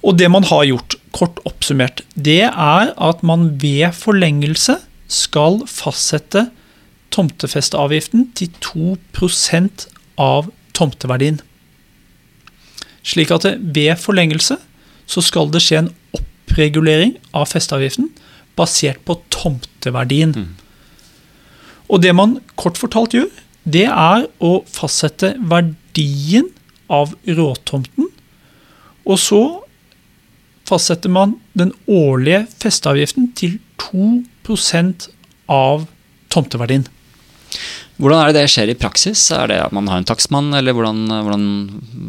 Og 0.00 0.16
det 0.16 0.30
man 0.32 0.46
har 0.48 0.64
gjort, 0.64 0.96
kort 1.14 1.40
oppsummert, 1.48 2.02
det 2.14 2.42
er 2.48 2.92
at 2.94 3.24
man 3.26 3.50
ved 3.62 3.92
forlengelse 3.96 4.78
skal 5.08 5.62
fastsette 5.70 6.48
tomtefesteavgiften 7.14 8.28
til 8.36 8.52
2 8.60 8.96
av 10.18 10.50
tomteverdien. 10.76 11.40
Slik 13.02 13.32
at 13.32 13.46
ved 13.58 13.96
forlengelse 13.96 14.58
så 15.08 15.24
skal 15.24 15.48
det 15.52 15.62
skje 15.64 15.82
en 15.82 15.92
oppregulering 16.16 17.16
av 17.32 17.48
festeavgiften 17.48 18.10
basert 18.58 19.00
på 19.08 19.16
tomteverdien. 19.32 20.34
Mm. 20.36 20.56
Og 21.88 22.02
det 22.04 22.12
man 22.16 22.38
kort 22.60 22.76
fortalt 22.76 23.16
gjør, 23.16 23.30
det 23.64 23.86
er 23.88 24.26
å 24.44 24.52
fastsette 24.68 25.34
verdien 25.38 26.50
av 26.92 27.14
råtomten. 27.24 28.10
Og 29.08 29.20
så 29.20 29.42
fastsetter 30.68 31.12
man 31.12 31.36
den 31.58 31.72
årlige 31.88 32.44
festeavgiften 32.62 33.32
til 33.38 33.58
2% 33.82 35.08
av 35.48 35.88
tomteverdien. 36.32 36.86
Hvordan 37.98 38.20
er 38.20 38.30
det 38.30 38.44
det 38.44 38.50
skjer 38.52 38.70
i 38.70 38.76
praksis? 38.78 39.24
Er 39.34 39.48
det 39.50 39.56
at 39.58 39.72
man 39.74 39.88
har 39.90 39.98
en 39.98 40.06
takstmann, 40.06 40.52
eller 40.54 40.76
hvordan, 40.76 41.00
hvordan 41.10 41.46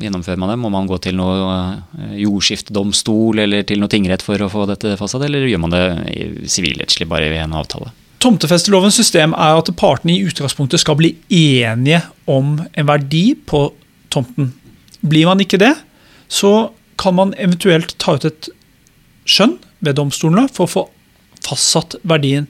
gjennomfører 0.03 0.37
man 0.37 0.51
det? 0.51 0.59
Må 0.61 0.69
man 0.73 0.89
gå 0.89 0.99
til 1.01 1.17
noe 1.17 1.39
eh, 1.49 2.19
jordskiftedomstol 2.21 3.41
eller 3.41 3.65
til 3.65 3.81
noe 3.81 3.89
tingrett 3.89 4.21
for 4.25 4.37
å 4.37 4.51
få 4.53 4.67
dette 4.69 4.93
fastsatt, 4.99 5.25
eller 5.25 5.47
gjør 5.49 5.63
man 5.63 5.73
det 5.73 5.83
sivilrettslig 6.51 7.09
bare 7.09 7.31
ved 7.33 7.41
en 7.41 7.57
avtale? 7.57 7.89
Tomtefestelovens 8.21 8.99
system 8.99 9.33
er 9.33 9.57
at 9.57 9.71
partene 9.79 10.13
i 10.13 10.27
utgangspunktet 10.27 10.83
skal 10.83 10.99
bli 10.99 11.15
enige 11.33 12.03
om 12.29 12.59
en 12.59 12.89
verdi 12.89 13.31
på 13.33 13.69
tomten. 14.13 14.51
Blir 15.01 15.29
man 15.31 15.41
ikke 15.41 15.57
det, 15.61 15.71
så 16.29 16.69
kan 16.99 17.15
man 17.15 17.33
eventuelt 17.39 17.95
ta 18.01 18.17
ut 18.17 18.27
et 18.27 18.49
skjønn 19.29 19.57
ved 19.85 19.97
domstolene 19.99 20.49
for 20.51 20.65
å 20.65 20.73
få 20.73 20.85
fastsatt 21.45 21.95
verdien. 22.07 22.49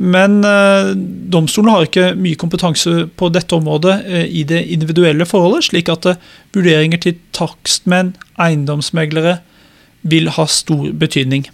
Men 0.00 0.40
eh, 0.48 0.92
domstolen 1.32 1.72
har 1.74 1.84
ikke 1.84 2.14
mye 2.16 2.38
kompetanse 2.40 3.06
på 3.20 3.28
dette 3.32 3.56
området 3.56 3.96
eh, 4.08 4.26
i 4.40 4.46
det 4.48 4.62
individuelle 4.72 5.26
forholdet, 5.28 5.66
slik 5.68 5.90
at 5.92 6.08
eh, 6.08 6.20
vurderinger 6.56 7.02
til 7.04 7.18
takstmenn, 7.36 8.14
eiendomsmeglere, 8.40 9.40
vil 10.08 10.30
ha 10.32 10.46
stor 10.48 10.86
betydning. 10.96 11.44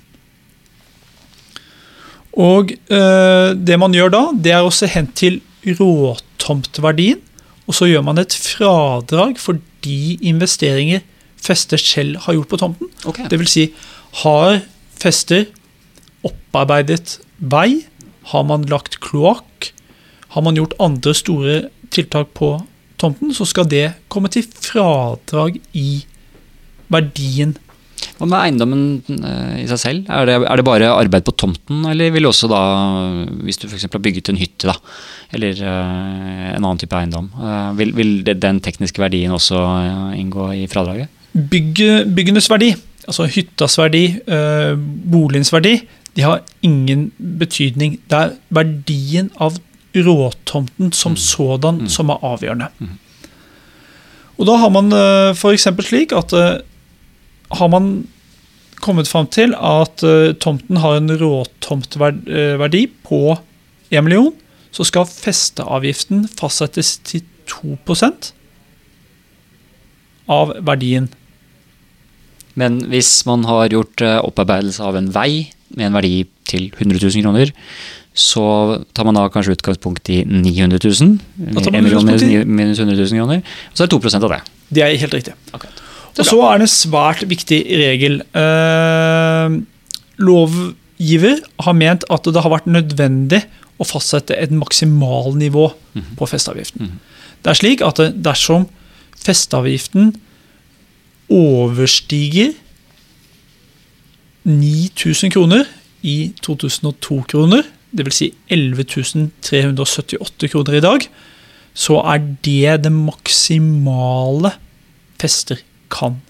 Og 2.38 2.76
eh, 2.92 3.50
det 3.56 3.80
man 3.83 3.97
gjør 3.97 4.14
da, 4.14 4.23
det 4.47 4.54
er 4.54 4.66
å 4.66 4.75
se 4.75 4.87
hen 4.92 5.11
til 5.18 5.40
råtomtverdien, 5.66 7.18
og 7.66 7.75
så 7.75 7.88
gjør 7.90 8.04
man 8.06 8.23
et 8.23 8.35
fradrag 8.38 9.40
for 9.42 9.59
de 9.83 10.14
investeringer 10.23 11.02
fester 11.43 11.81
selv 11.81 12.23
har 12.26 12.38
gjort 12.38 12.52
på 12.52 12.61
tomten. 12.62 12.90
Okay. 13.05 13.28
Det 13.31 13.38
vil 13.40 13.50
si, 13.50 13.69
har 14.23 14.61
fester 14.97 15.47
opparbeidet 16.26 17.19
vei? 17.38 17.85
Har 18.33 18.47
man 18.49 18.66
lagt 18.71 18.99
kloakk? 19.05 19.71
Har 20.35 20.43
man 20.43 20.59
gjort 20.59 20.75
andre 20.83 21.14
store 21.16 21.61
tiltak 21.95 22.33
på 22.37 22.57
tomten, 23.00 23.33
så 23.37 23.47
skal 23.49 23.69
det 23.69 23.90
komme 24.12 24.31
til 24.33 24.45
fradrag 24.49 25.61
i 25.76 26.02
verdien. 26.93 27.55
Hva 28.16 28.28
med 28.28 28.38
eiendommen 28.38 28.85
eh, 29.12 29.57
i 29.62 29.66
seg 29.69 29.81
selv? 29.81 30.07
Er 30.12 30.28
det, 30.28 30.37
er 30.38 30.59
det, 30.59 30.64
bare 30.64 30.88
arbeid 30.95 31.26
på 31.26 31.35
tomten, 31.37 31.83
eller 31.90 32.12
vil 32.14 32.28
også 32.28 32.49
da, 32.49 32.61
hvis 33.45 33.61
du 33.61 33.66
f.eks. 33.69 33.88
har 33.93 34.02
bygget 34.02 34.31
en 34.33 34.40
hytte, 34.40 34.71
da, 34.71 34.76
eller 35.37 35.61
uh, 35.61 36.47
en 36.55 36.62
annen 36.62 36.81
type 36.81 36.97
eiendom, 36.97 37.28
uh, 37.37 37.75
vil, 37.76 37.93
vil 37.97 38.14
den 38.25 38.62
tekniske 38.64 39.02
verdien 39.02 39.35
også 39.37 39.61
inngå 40.16 40.49
i 40.57 40.64
fradraget? 40.71 41.12
Bygge, 41.37 42.07
byggenes 42.16 42.49
verdi, 42.49 42.71
altså 43.05 43.26
hyttas 43.28 43.76
verdi, 43.78 44.07
boligens 45.12 45.52
verdi, 45.52 45.75
de 46.16 46.25
har 46.25 46.40
ingen 46.64 47.11
betydning. 47.19 47.99
Det 48.09 48.16
er 48.16 48.37
verdien 48.57 49.28
av 49.37 49.59
råtomten 49.97 50.93
som 50.97 51.12
mm. 51.12 51.21
sådan 51.21 51.83
mm. 51.83 51.90
som 51.93 52.12
er 52.12 52.25
avgjørende. 52.25 52.71
Mm. 52.78 52.95
Og 54.37 54.49
da 54.49 54.57
har 54.61 54.73
man 54.73 54.93
eh, 54.93 55.33
f.eks. 55.37 55.69
slik 55.88 56.12
at 56.16 56.33
uh, 56.37 56.57
har 57.57 57.69
man 57.73 58.07
kommet 58.81 59.09
fram 59.09 59.28
til 59.33 59.55
at 59.57 60.05
tomten 60.40 60.76
har 60.76 60.99
en 60.99 61.12
råtomtverdi 61.21 62.83
på 63.05 63.21
1 63.90 64.05
million, 64.05 64.35
så 64.71 64.85
skal 64.85 65.09
festeavgiften 65.09 66.26
fastsettes 66.28 66.99
til 67.07 67.23
2% 67.49 68.33
av 70.28 70.52
verdien. 70.61 71.09
Men 72.57 72.81
hvis 72.91 73.21
man 73.29 73.45
har 73.45 73.69
gjort 73.73 74.03
opparbeidelse 74.03 74.83
av 74.83 74.97
en 74.97 75.11
vei 75.13 75.53
med 75.77 75.91
en 75.91 75.97
verdi 75.99 76.25
til 76.49 76.71
100 76.73 77.01
000 77.03 77.25
kroner, 77.25 77.53
så 78.17 78.45
tar 78.97 79.05
man 79.05 79.19
da 79.19 79.27
kanskje 79.29 79.59
utgangspunkt 79.59 80.09
i 80.09 80.23
900 80.25 80.81
000. 80.81 81.19
1 81.53 81.83
million 81.85 82.07
minus 82.49 82.81
100 82.81 82.97
000 82.97 83.19
kroner. 83.21 83.43
Og 83.45 83.77
så 83.77 83.85
er 83.85 83.91
det 83.93 84.01
2 84.01 84.23
av 84.25 84.33
det. 84.33 84.41
Det 84.73 84.85
er 84.87 84.97
helt 85.03 85.17
riktig. 85.19 85.35
Okay. 85.53 85.69
Og 86.17 86.25
så 86.25 86.39
er 86.49 86.57
det 86.57 86.65
en 86.65 86.73
svært 86.73 87.25
viktig 87.29 87.59
regel. 87.77 88.23
Uh, 88.33 89.61
lovgiver 90.17 91.43
har 91.67 91.77
ment 91.77 92.07
at 92.09 92.31
det 92.33 92.45
har 92.45 92.55
vært 92.55 92.71
nødvendig 92.71 93.43
å 93.77 93.85
fastsette 93.85 94.37
et 94.41 94.51
maksimalnivå 94.57 95.67
mm 95.69 96.01
-hmm. 96.03 96.17
på 96.17 96.27
festeavgiften. 96.27 96.83
Mm 96.83 96.89
-hmm. 96.89 96.99
Det 97.43 97.51
er 97.51 97.55
slik 97.55 97.81
at 97.81 98.01
dersom 98.25 98.67
festeavgiften 99.25 100.15
overstiger 101.33 102.52
9000 104.47 105.33
kroner 105.35 105.64
i 106.06 106.33
2002-kroner, 106.45 107.62
dvs. 107.97 108.16
Si 108.21 108.30
11.378 108.52 110.50
kroner 110.52 110.75
i 110.78 110.85
dag, 110.85 111.09
så 111.76 112.00
er 112.14 112.18
det 112.47 112.85
det 112.87 112.92
maksimale 112.95 114.50
fester 115.21 115.59
kan 115.92 116.21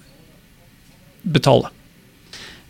betale. 1.23 1.69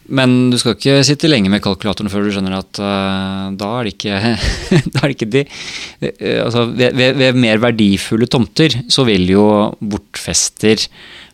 Men 0.08 0.50
du 0.52 0.56
skal 0.60 0.78
ikke 0.78 1.02
sitte 1.04 1.28
lenge 1.28 1.52
med 1.52 1.60
kalkulatoren 1.64 2.10
før 2.12 2.24
du 2.24 2.32
skjønner 2.32 2.56
at 2.62 2.80
uh, 2.80 3.52
da 3.60 3.72
er 3.76 3.88
det 3.88 3.96
ikke, 3.98 4.20
da 4.94 5.02
er 5.02 5.04
det 5.04 5.16
ikke 5.18 5.32
de 5.34 5.44
uh, 5.44 6.46
altså, 6.46 6.64
ved, 6.72 6.96
ved, 6.96 7.36
mer 7.36 7.60
verdifulle 7.64 8.30
tomter 8.32 8.78
så 8.94 9.04
vil 9.08 9.28
jo 9.34 9.48
bortfester 9.82 10.88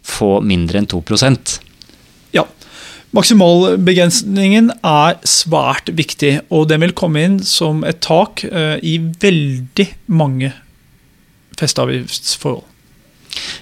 få 0.04 0.38
mindre 0.44 0.82
enn 0.82 0.90
2 0.92 1.02
Ja. 2.34 2.46
Maksimalbegrensningen 3.14 4.72
er 4.82 5.20
svært 5.30 5.92
viktig, 5.94 6.40
og 6.50 6.68
den 6.72 6.82
vil 6.82 6.96
komme 6.98 7.22
inn 7.22 7.40
som 7.46 7.84
et 7.86 8.02
tak 8.02 8.42
eh, 8.48 8.80
i 8.82 8.98
veldig 8.98 9.86
mange 10.10 10.50
festeavgiftsforhold. 11.60 12.66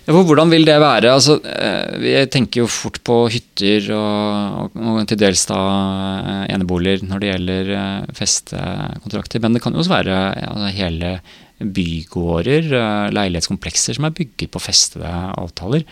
Ja, 0.07 0.15
hvordan 0.15 0.51
vil 0.51 0.65
det 0.67 0.77
være? 0.83 1.11
Altså, 1.11 1.37
eh, 1.43 1.99
jeg 2.13 2.31
tenker 2.31 2.63
jo 2.63 2.71
fort 2.71 3.01
på 3.07 3.17
hytter 3.31 3.91
og, 3.95 4.71
og 4.75 5.03
til 5.11 5.19
dels 5.19 5.43
da 5.51 5.59
eh, 5.59 6.47
eneboliger 6.55 7.03
når 7.07 7.19
det 7.19 7.31
gjelder 7.33 7.75
festekontrakter. 8.15 9.43
Men 9.43 9.59
det 9.59 9.63
kan 9.63 9.75
jo 9.75 9.83
også 9.83 9.97
være 9.97 10.17
altså, 10.47 10.71
hele 10.79 11.13
bygårder, 11.61 12.71
leilighetskomplekser 13.13 13.99
som 13.99 14.07
er 14.07 14.15
bygget 14.15 14.49
på 14.55 14.63
festede 14.63 15.11
avtaler 15.35 15.83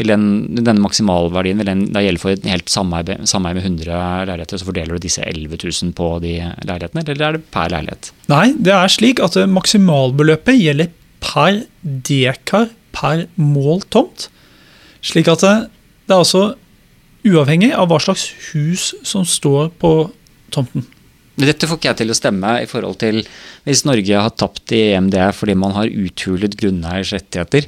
vil 0.00 0.10
den, 0.10 0.24
denne 0.56 0.82
maksimalverdien 0.82 1.60
vil 1.60 1.68
den 1.68 1.84
da 1.94 2.02
gjelde 2.02 2.22
for 2.22 2.34
et 2.34 2.46
helt 2.50 2.70
sameie, 2.72 3.18
med 3.54 3.62
100 3.62 3.86
leiligheter, 4.26 4.58
så 4.58 4.66
fordeler 4.66 4.96
du 4.96 5.04
disse 5.04 5.22
11 5.22 5.60
000 5.62 5.92
på 5.94 6.08
de 6.24 6.34
leilighetene, 6.66 7.04
eller 7.04 7.26
er 7.28 7.38
det 7.38 7.44
per 7.54 7.70
leilighet? 7.70 8.10
Nei, 8.32 8.48
det 8.58 8.74
er 8.74 8.90
slik 8.90 9.22
at 9.22 9.38
maksimalbeløpet 9.50 10.58
gjelder 10.58 10.90
per 11.24 11.62
dekar 11.82 12.72
per 12.94 13.26
mål 13.38 13.84
tomt. 13.94 14.28
Slik 15.04 15.30
at 15.30 15.44
det, 15.44 15.54
det 16.08 16.16
er 16.16 16.24
altså 16.24 16.44
uavhengig 17.24 17.70
av 17.74 17.88
hva 17.90 18.00
slags 18.02 18.28
hus 18.50 18.92
som 19.06 19.24
står 19.28 19.70
på 19.80 19.94
tomten. 20.54 20.86
Dette 21.40 21.66
får 21.66 21.80
ikke 21.80 21.90
jeg 21.90 22.00
til 22.02 22.12
å 22.12 22.16
stemme 22.16 22.50
i 22.62 22.68
forhold 22.70 23.00
til 23.00 23.24
hvis 23.66 23.82
Norge 23.88 24.20
har 24.26 24.34
tapt 24.38 24.70
i 24.76 24.84
EMD 24.92 25.16
fordi 25.34 25.56
man 25.58 25.74
har 25.74 25.90
uthulet 25.90 26.54
grunneiers 26.60 27.10
rettigheter. 27.16 27.66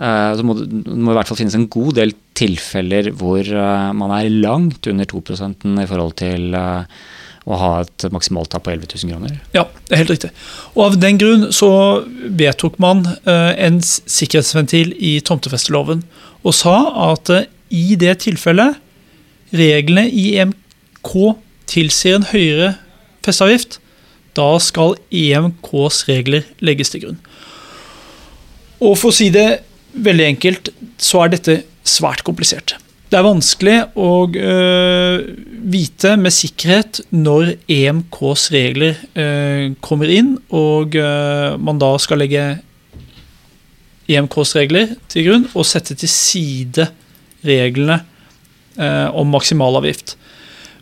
Eh, 0.00 0.34
så 0.38 0.44
må 0.46 0.56
det, 0.56 0.68
må 0.88 1.12
i 1.12 1.16
hvert 1.18 1.28
fall 1.28 1.38
finnes 1.42 1.56
en 1.58 1.68
god 1.72 1.98
del 1.98 2.14
tilfeller 2.38 3.10
hvor 3.18 3.44
eh, 3.44 3.90
man 3.96 4.14
er 4.16 4.30
langt 4.32 4.88
under 4.88 5.08
2% 5.08 5.66
i 5.68 5.88
forhold 5.90 6.14
til 6.20 6.56
eh, 6.56 7.02
å 7.42 7.58
ha 7.58 7.72
et 7.82 8.06
maksimaltap 8.14 8.64
på 8.64 8.72
11 8.72 8.88
000 9.02 9.12
kroner? 9.12 9.34
Ja, 9.52 9.66
det 9.88 9.96
er 9.96 10.02
helt 10.04 10.14
riktig. 10.14 10.30
Og 10.72 10.84
Av 10.86 10.96
den 11.02 11.18
grunn 11.20 11.48
så 11.52 11.70
vedtok 12.22 12.78
man 12.80 13.02
en 13.26 13.80
sikkerhetsventil 13.82 14.92
i 14.94 15.16
tomtefesteloven 15.26 16.04
og 16.46 16.54
sa 16.54 16.76
at 17.10 17.32
i 17.74 17.98
det 17.98 18.14
tilfellet 18.22 18.78
reglene 19.58 20.06
i 20.06 20.36
EMK 20.38 21.10
tilsier 21.72 22.20
en 22.20 22.28
høyere 22.30 22.76
festeavgift, 23.26 23.80
da 24.38 24.46
skal 24.62 24.94
EMKs 25.10 26.04
regler 26.06 26.46
legges 26.62 26.94
til 26.94 27.08
grunn. 27.08 27.20
Og 28.78 28.94
for 29.02 29.10
å 29.10 29.18
si 29.18 29.32
det 29.34 29.64
veldig 29.92 30.26
enkelt, 30.34 30.72
så 31.00 31.24
er 31.24 31.34
dette 31.34 31.58
svært 31.84 32.24
komplisert. 32.26 32.76
Det 33.12 33.18
er 33.18 33.26
vanskelig 33.26 33.74
å 34.00 34.10
øh, 34.24 35.16
vite 35.68 36.14
med 36.16 36.32
sikkerhet 36.32 37.02
når 37.12 37.50
EMKs 37.68 38.46
regler 38.54 39.02
øh, 39.12 39.74
kommer 39.84 40.08
inn, 40.08 40.30
og 40.48 40.96
øh, 40.96 41.58
man 41.60 41.82
da 41.82 41.90
skal 42.00 42.22
legge 42.22 42.46
EMKs 44.08 44.54
regler 44.56 44.94
til 45.12 45.28
grunn 45.28 45.44
og 45.52 45.68
sette 45.68 45.98
til 45.98 46.08
side 46.08 46.88
reglene 47.44 48.00
om 48.72 49.28
maksimalavgift. 49.28 50.14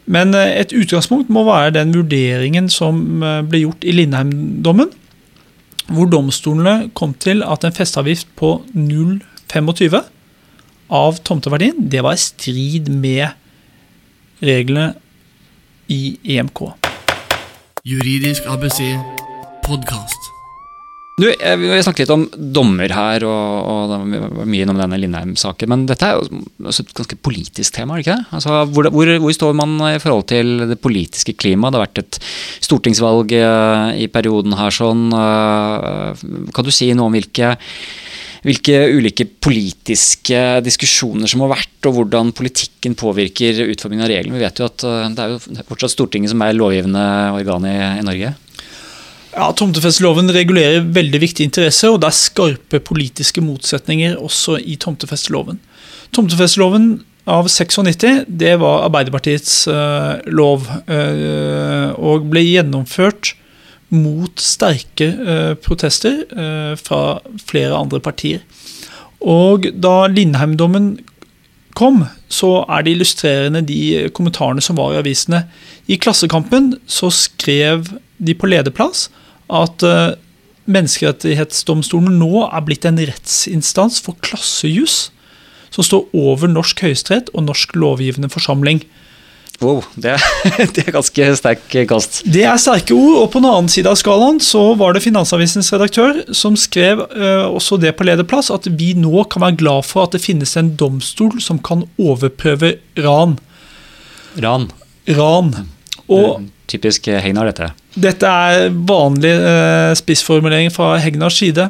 Men 0.06 0.30
et 0.36 0.70
utgangspunkt 0.76 1.30
må 1.32 1.42
være 1.48 1.72
den 1.74 1.90
vurderingen 1.90 2.68
som 2.70 3.00
ble 3.50 3.64
gjort 3.64 3.82
i 3.82 3.94
Lindheim-dommen, 3.96 4.92
hvor 5.90 6.08
domstolene 6.10 6.90
kom 6.94 7.14
til 7.14 7.44
at 7.46 7.66
en 7.66 7.74
festeavgift 7.74 8.30
på 8.38 8.54
0,25 8.74 10.00
av 10.90 11.22
tomteverdien, 11.26 11.86
det 11.90 12.02
var 12.06 12.18
i 12.18 12.22
strid 12.22 12.90
med 12.90 13.28
reglene 14.42 14.92
i 15.90 16.18
EMK. 16.36 16.66
Juridisk 17.84 18.46
ABC 18.50 18.82
podkast. 19.66 20.39
Du, 21.20 21.26
eh, 21.28 21.56
Vi 21.60 21.82
snakket 21.84 22.04
litt 22.06 22.12
om 22.14 22.24
dommer 22.56 22.92
her, 22.94 23.24
og, 23.28 23.70
og 23.70 23.92
det 23.92 24.20
var 24.22 24.48
mye 24.48 24.64
innom 24.64 24.78
denne 24.80 24.98
Lindheim-saken. 25.02 25.70
Men 25.72 25.86
dette 25.90 26.06
er 26.06 26.16
jo 26.16 26.42
et 26.70 26.94
ganske 26.96 27.18
politisk 27.20 27.76
tema, 27.76 27.94
er 27.96 28.00
det 28.00 28.06
ikke 28.06 28.18
det? 28.20 28.28
Altså, 28.38 28.60
hvor, 28.72 28.88
hvor, 28.94 29.12
hvor 29.24 29.36
står 29.36 29.56
man 29.60 29.74
i 29.90 29.98
forhold 30.02 30.28
til 30.32 30.64
det 30.70 30.78
politiske 30.80 31.34
klimaet? 31.36 31.74
Det 31.74 31.80
har 31.80 31.86
vært 31.88 32.02
et 32.04 32.20
stortingsvalg 32.68 33.34
eh, 33.36 34.04
i 34.06 34.08
perioden 34.12 34.56
her. 34.58 34.72
sånn. 34.74 35.10
eh, 35.12 36.24
Kan 36.56 36.66
du 36.66 36.72
si 36.74 36.92
noe 36.96 37.10
om 37.10 37.18
hvilke, 37.18 37.52
hvilke 38.46 38.76
ulike 38.96 39.26
politiske 39.44 40.40
diskusjoner 40.64 41.28
som 41.28 41.44
har 41.44 41.52
vært, 41.58 41.74
og 41.90 41.98
hvordan 41.98 42.32
politikken 42.36 42.96
påvirker 42.96 43.66
utformingen 43.68 44.06
av 44.06 44.14
reglene? 44.14 44.38
Vi 44.38 44.46
vet 44.46 44.62
jo 44.62 44.70
at 44.70 44.86
det 44.86 45.26
er 45.26 45.34
jo 45.34 45.66
fortsatt 45.68 45.92
Stortinget 45.98 46.32
som 46.32 46.46
er 46.46 46.56
lovgivende 46.56 47.04
organ 47.36 47.68
i, 47.68 47.76
i 48.00 48.06
Norge. 48.06 48.32
Ja, 49.30 49.52
Tomtefesteloven 49.54 50.32
regulerer 50.34 50.82
veldig 50.90 51.20
viktige 51.22 51.46
interesser, 51.46 51.92
og 51.92 52.00
det 52.02 52.08
er 52.08 52.18
skarpe 52.18 52.80
politiske 52.82 53.42
motsetninger 53.44 54.16
også 54.18 54.56
i 54.58 54.74
tomtefesteloven. 54.80 55.60
Tomtefesteloven 56.10 56.88
av 57.30 57.46
96 57.46 58.24
det 58.26 58.56
var 58.58 58.88
Arbeiderpartiets 58.88 59.68
uh, 59.70 60.18
lov, 60.26 60.66
uh, 60.90 61.94
og 61.94 62.26
ble 62.32 62.42
gjennomført 62.42 63.36
mot 63.94 64.42
sterke 64.42 65.12
uh, 65.14 65.54
protester 65.62 66.24
fra 66.78 67.00
flere 67.46 67.78
andre 67.78 68.02
partier. 68.02 68.42
Og 69.20 69.68
da 69.78 70.08
Lindheim-dommen 70.10 70.96
kom, 71.78 72.02
så 72.26 72.64
er 72.66 72.82
det 72.82 72.96
illustrerende 72.96 73.62
de 73.62 74.10
kommentarene 74.16 74.62
som 74.64 74.78
var 74.78 74.94
i 74.94 75.00
avisene. 75.04 75.44
I 75.86 75.98
Klassekampen 76.02 76.72
så 76.90 77.12
skrev 77.14 77.92
de 78.18 78.34
på 78.34 78.50
lederplass 78.50 79.06
at 79.50 79.86
eh, 79.86 80.18
Menneskerettighetsdomstolen 80.70 82.18
nå 82.20 82.44
er 82.46 82.62
blitt 82.62 82.84
en 82.86 83.00
rettsinstans 83.00 83.98
for 84.04 84.18
klassejuss, 84.22 85.08
som 85.74 85.86
står 85.86 86.04
over 86.14 86.50
norsk 86.50 86.82
høyesterett 86.84 87.30
og 87.34 87.48
norsk 87.48 87.74
lovgivende 87.78 88.30
forsamling. 88.30 88.82
Wow, 89.60 89.82
det, 90.00 90.14
det 90.74 90.86
er 90.86 90.94
ganske 90.94 91.26
sterk 91.36 91.66
kast. 91.88 92.22
Det 92.24 92.46
er 92.48 92.60
sterke 92.60 92.96
ord, 92.96 93.16
og 93.20 93.26
på 93.32 93.42
den 93.42 93.50
annen 93.50 93.72
side 93.72 93.90
av 93.90 93.98
skalaen 94.00 94.38
så 94.40 94.70
var 94.80 94.96
det 94.96 95.02
Finansavisens 95.04 95.68
redaktør 95.74 96.22
som 96.36 96.56
skrev 96.56 97.02
eh, 97.10 97.44
også 97.44 97.76
det 97.82 97.92
på 97.98 98.06
lederplass, 98.08 98.48
at 98.54 98.70
vi 98.80 98.94
nå 98.96 99.26
kan 99.32 99.44
være 99.44 99.58
glad 99.60 99.88
for 99.88 100.06
at 100.06 100.16
det 100.16 100.22
finnes 100.24 100.56
en 100.56 100.72
domstol 100.80 101.42
som 101.44 101.60
kan 101.60 101.84
overprøve 102.00 102.78
ran. 103.04 103.36
Ran. 104.40 104.70
Ran. 105.10 105.52
Og 106.08 106.48
Typisk 106.70 107.08
Hegnar, 107.10 107.50
dette. 107.50 107.72
dette 107.98 108.30
er 108.30 108.70
vanlig 108.86 109.32
eh, 109.34 109.92
spissformulering 109.98 110.70
fra 110.70 110.94
Hegnars 111.02 111.40
side. 111.42 111.66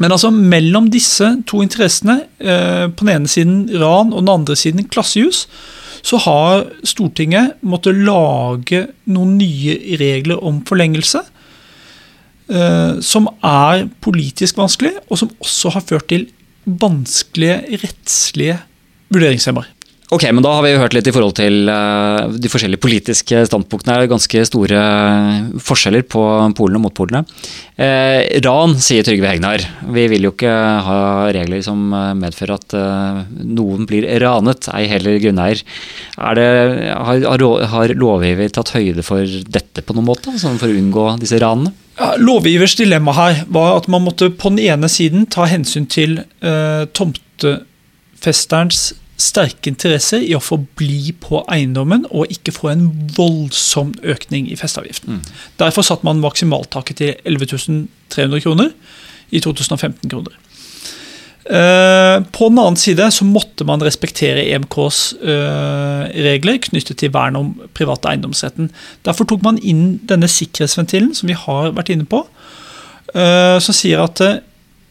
Men 0.00 0.12
altså 0.12 0.30
mellom 0.32 0.88
disse 0.92 1.26
to 1.48 1.62
interessene, 1.64 2.22
eh, 2.40 2.88
på 2.88 3.04
den 3.04 3.14
ene 3.14 3.30
siden 3.30 3.56
ran 3.80 4.12
og 4.12 4.24
den 4.24 4.32
andre 4.32 4.56
siden 4.56 4.88
klassejus, 4.88 5.46
så 6.02 6.18
har 6.24 6.64
Stortinget 6.84 7.60
måttet 7.62 8.00
lage 8.02 8.86
noen 9.12 9.36
nye 9.38 9.76
regler 10.00 10.42
om 10.42 10.62
forlengelse. 10.66 11.22
eh, 12.52 12.98
som 13.00 13.28
er 13.42 13.86
politisk 14.02 14.58
vanskelig, 14.58 14.92
og 15.08 15.16
som 15.16 15.30
også 15.40 15.70
har 15.72 15.84
ført 15.88 16.08
til 16.10 16.26
vanskelige 16.66 17.78
rettslige 17.80 18.58
vurderingshemmer. 19.08 19.64
Ok, 20.12 20.26
men 20.28 20.44
da 20.44 20.50
har 20.52 20.60
vi 20.66 20.74
jo 20.74 20.80
hørt 20.82 20.92
litt 20.92 21.06
i 21.08 21.12
forhold 21.14 21.38
til 21.38 21.70
eh, 21.72 22.32
de 22.36 22.48
forskjellige 22.52 22.82
politiske 22.84 23.46
standpunktene. 23.48 23.94
Det 23.96 24.04
er 24.04 24.10
ganske 24.10 24.42
store 24.44 24.80
forskjeller 25.64 26.04
på 26.04 26.20
polene 26.58 26.76
og 26.76 26.84
motpolene. 26.84 27.22
Eh, 27.80 28.20
ran, 28.44 28.76
sier 28.76 29.06
Trygve 29.08 29.30
Hegnar. 29.30 29.64
Vi 29.96 30.04
vil 30.12 30.28
jo 30.28 30.34
ikke 30.34 30.52
ha 30.84 30.98
regler 31.32 31.64
som 31.64 31.88
eh, 31.96 32.12
medfører 32.20 32.58
at 32.58 32.76
eh, 32.76 33.22
noen 33.56 33.88
blir 33.88 34.04
ranet, 34.20 34.68
ei 34.76 34.84
heller 34.92 35.16
grunneier. 35.22 35.64
Er 36.20 36.36
det, 36.36 36.48
har, 36.92 37.48
har 37.72 37.96
lovgiver 37.96 38.52
tatt 38.52 38.76
høyde 38.76 39.02
for 39.06 39.24
dette 39.24 39.80
på 39.80 39.96
noen 39.96 40.10
måte, 40.12 40.36
sånn 40.36 40.60
for 40.60 40.68
å 40.68 40.76
unngå 40.76 41.08
disse 41.24 41.40
ranene? 41.40 41.72
Ja, 41.96 42.20
lovgivers 42.20 42.76
dilemma 42.76 43.16
her 43.16 43.46
var 43.52 43.78
at 43.80 43.88
man 43.88 44.04
måtte 44.04 44.28
på 44.28 44.52
den 44.52 44.60
ene 44.60 44.88
siden 44.92 45.24
ta 45.32 45.48
hensyn 45.48 45.88
til 45.88 46.20
eh, 46.20 46.84
tomtefesterens 47.00 48.92
sterke 49.20 49.70
interesse 49.70 50.18
i 50.24 50.32
å 50.34 50.42
få 50.42 50.58
bli 50.78 51.12
på 51.22 51.42
eiendommen 51.52 52.06
og 52.10 52.32
ikke 52.32 52.54
få 52.54 52.72
en 52.72 52.86
voldsom 53.16 53.92
økning 54.02 54.48
i 54.50 54.58
festeavgiften. 54.58 55.22
Derfor 55.60 55.86
satte 55.86 56.06
man 56.08 56.22
maksimaltaket 56.22 57.02
til 57.02 57.14
11 57.24 57.86
300 58.12 58.42
kroner 58.44 58.72
i 59.32 59.40
2015-kroner. 59.40 60.38
Eh, 61.42 62.16
på 62.30 62.48
den 62.48 62.60
annen 62.62 62.78
side 62.78 63.08
så 63.10 63.26
måtte 63.26 63.66
man 63.66 63.82
respektere 63.82 64.44
EMKs 64.52 65.00
eh, 65.18 66.04
regler 66.28 66.60
knyttet 66.62 67.00
til 67.00 67.10
vern 67.14 67.38
om 67.38 67.48
private 67.74 68.12
eiendomsretten. 68.12 68.70
Derfor 69.02 69.26
tok 69.26 69.42
man 69.42 69.58
inn 69.58 69.98
denne 70.08 70.30
sikkerhetsventilen 70.30 71.10
som 71.18 71.30
vi 71.30 71.38
har 71.38 71.74
vært 71.74 71.90
inne 71.94 72.06
på, 72.06 72.22
eh, 73.14 73.58
som 73.58 73.74
sier 73.74 74.04
at 74.04 74.22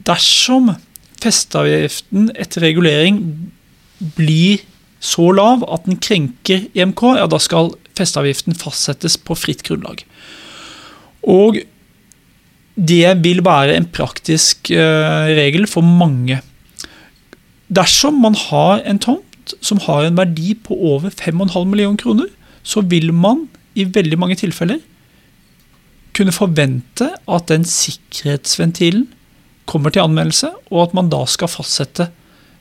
dersom 0.04 0.74
festeavgiften 1.22 2.32
etter 2.36 2.66
regulering 2.66 3.22
blir 4.18 4.64
så 5.02 5.32
lav 5.34 5.66
at 5.72 5.88
den 5.88 5.98
krenker 6.02 6.68
EMK, 6.78 7.04
ja 7.18 7.28
da 7.30 7.40
skal 7.42 7.74
festeavgiften 7.98 8.58
fastsettes 8.58 9.18
på 9.18 9.38
fritt 9.38 9.64
grunnlag. 9.66 10.04
Og 11.28 11.62
det 12.78 13.18
vil 13.24 13.42
være 13.46 13.76
en 13.76 13.88
praktisk 13.90 14.72
eh, 14.74 15.32
regel 15.38 15.68
for 15.70 15.86
mange. 15.86 16.40
Dersom 17.72 18.22
man 18.24 18.38
har 18.38 18.82
en 18.88 19.02
tomt 19.02 19.56
som 19.62 19.82
har 19.88 20.06
en 20.06 20.18
verdi 20.18 20.54
på 20.56 20.76
over 20.76 21.10
5,5 21.10 21.66
millioner 21.66 22.00
kroner, 22.00 22.30
så 22.64 22.82
vil 22.86 23.12
man 23.14 23.48
i 23.76 23.88
veldig 23.90 24.20
mange 24.20 24.38
tilfeller 24.40 24.80
kunne 26.16 26.36
forvente 26.36 27.08
at 27.32 27.48
den 27.50 27.64
sikkerhetsventilen 27.66 29.08
kommer 29.66 29.94
til 29.94 30.04
anmeldelse, 30.04 30.52
og 30.72 30.90
at 30.90 30.96
man 30.98 31.10
da 31.12 31.24
skal 31.30 31.52
fastsette 31.52 32.10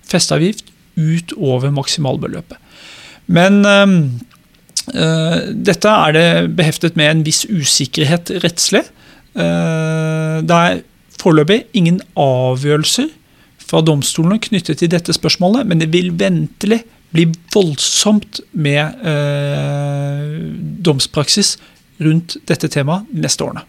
festeavgift 0.06 0.69
utover 0.98 1.72
maksimalbeløpet. 1.74 2.58
Men 3.30 3.62
eh, 3.66 3.94
eh, 4.94 5.38
dette 5.54 5.94
er 6.06 6.16
det 6.16 6.28
beheftet 6.58 6.98
med 6.98 7.10
en 7.12 7.24
viss 7.26 7.44
usikkerhet 7.46 8.32
rettslig. 8.44 8.84
Eh, 9.38 10.36
det 10.42 10.60
er 10.60 10.82
foreløpig 11.20 11.64
ingen 11.76 12.00
avgjørelser 12.18 13.10
fra 13.70 13.82
domstolene 13.86 14.40
knyttet 14.42 14.80
til 14.80 14.90
dette 14.90 15.14
spørsmålet, 15.14 15.68
men 15.68 15.82
det 15.82 15.92
vil 15.94 16.10
ventelig 16.18 16.82
bli 17.14 17.26
voldsomt 17.54 18.40
med 18.52 19.02
eh, 19.06 20.36
domspraksis 20.86 21.56
rundt 22.00 22.38
dette 22.48 22.70
temaet 22.72 23.10
neste 23.12 23.46
årene. 23.46 23.66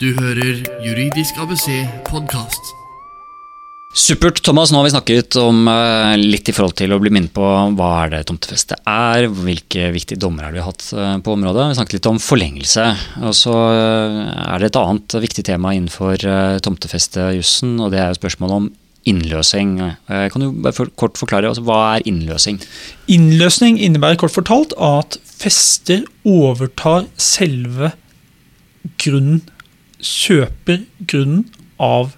Du 0.00 0.10
hører 0.18 0.66
Juridisk 0.84 1.38
ABC 1.40 1.70
podkast. 2.10 2.85
Supert. 3.96 4.42
Thomas, 4.44 4.68
nå 4.68 4.76
har 4.76 4.84
vi 4.84 4.92
snakket 4.92 5.38
om 5.40 5.62
eh, 5.72 6.18
litt 6.20 6.50
i 6.50 6.52
forhold 6.52 6.74
til 6.76 6.92
å 6.92 6.98
bli 7.00 7.08
minnet 7.14 7.32
på 7.32 7.42
hva 7.78 7.86
er 8.02 8.10
det 8.12 8.18
tomtefeste 8.28 8.76
er, 8.84 9.24
hvilke 9.32 9.86
viktige 9.94 10.20
dommer 10.20 10.44
er 10.44 10.52
det 10.52 10.58
vi 10.58 10.60
har 10.60 10.68
hatt 10.68 10.84
eh, 10.92 11.14
på 11.24 11.32
området. 11.32 11.70
Vi 11.70 11.78
snakket 11.78 11.96
litt 11.96 12.08
om 12.10 12.18
forlengelse. 12.20 12.84
Og 13.24 13.32
så 13.38 13.54
eh, 13.56 14.18
er 14.42 14.60
det 14.60 14.68
et 14.68 14.78
annet 14.82 15.16
viktig 15.24 15.46
tema 15.48 15.72
innenfor 15.72 16.20
tomtefestejussen, 16.66 17.72
og 17.80 17.94
det 17.94 18.02
er 18.02 18.12
jo 18.12 18.18
spørsmålet 18.18 18.58
om 18.58 18.68
innløsing. 19.06 19.72
kan 20.10 20.44
du 20.44 20.50
bare 20.66 20.88
kort 20.98 21.16
forklare, 21.16 21.48
altså, 21.48 21.64
hva 21.64 21.80
er 21.94 22.04
innløsing? 22.10 22.60
Innløsning 23.16 23.80
innebærer 23.80 24.20
kort 24.20 24.34
fortalt 24.34 24.76
at 24.82 25.16
fester 25.24 26.04
overtar 26.26 27.08
selve 27.16 27.94
grunnen, 29.00 29.40
kjøper 30.04 30.84
grunnen 31.08 31.46
av 31.80 32.12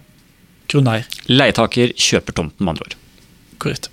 grunneier. 0.71 1.07
Leietaker 1.29 1.95
kjøper 1.97 2.37
tomten, 2.37 2.65
med 2.65 2.77
andre 2.77 2.89
ord. 2.89 2.99
Korrekt. 3.63 3.91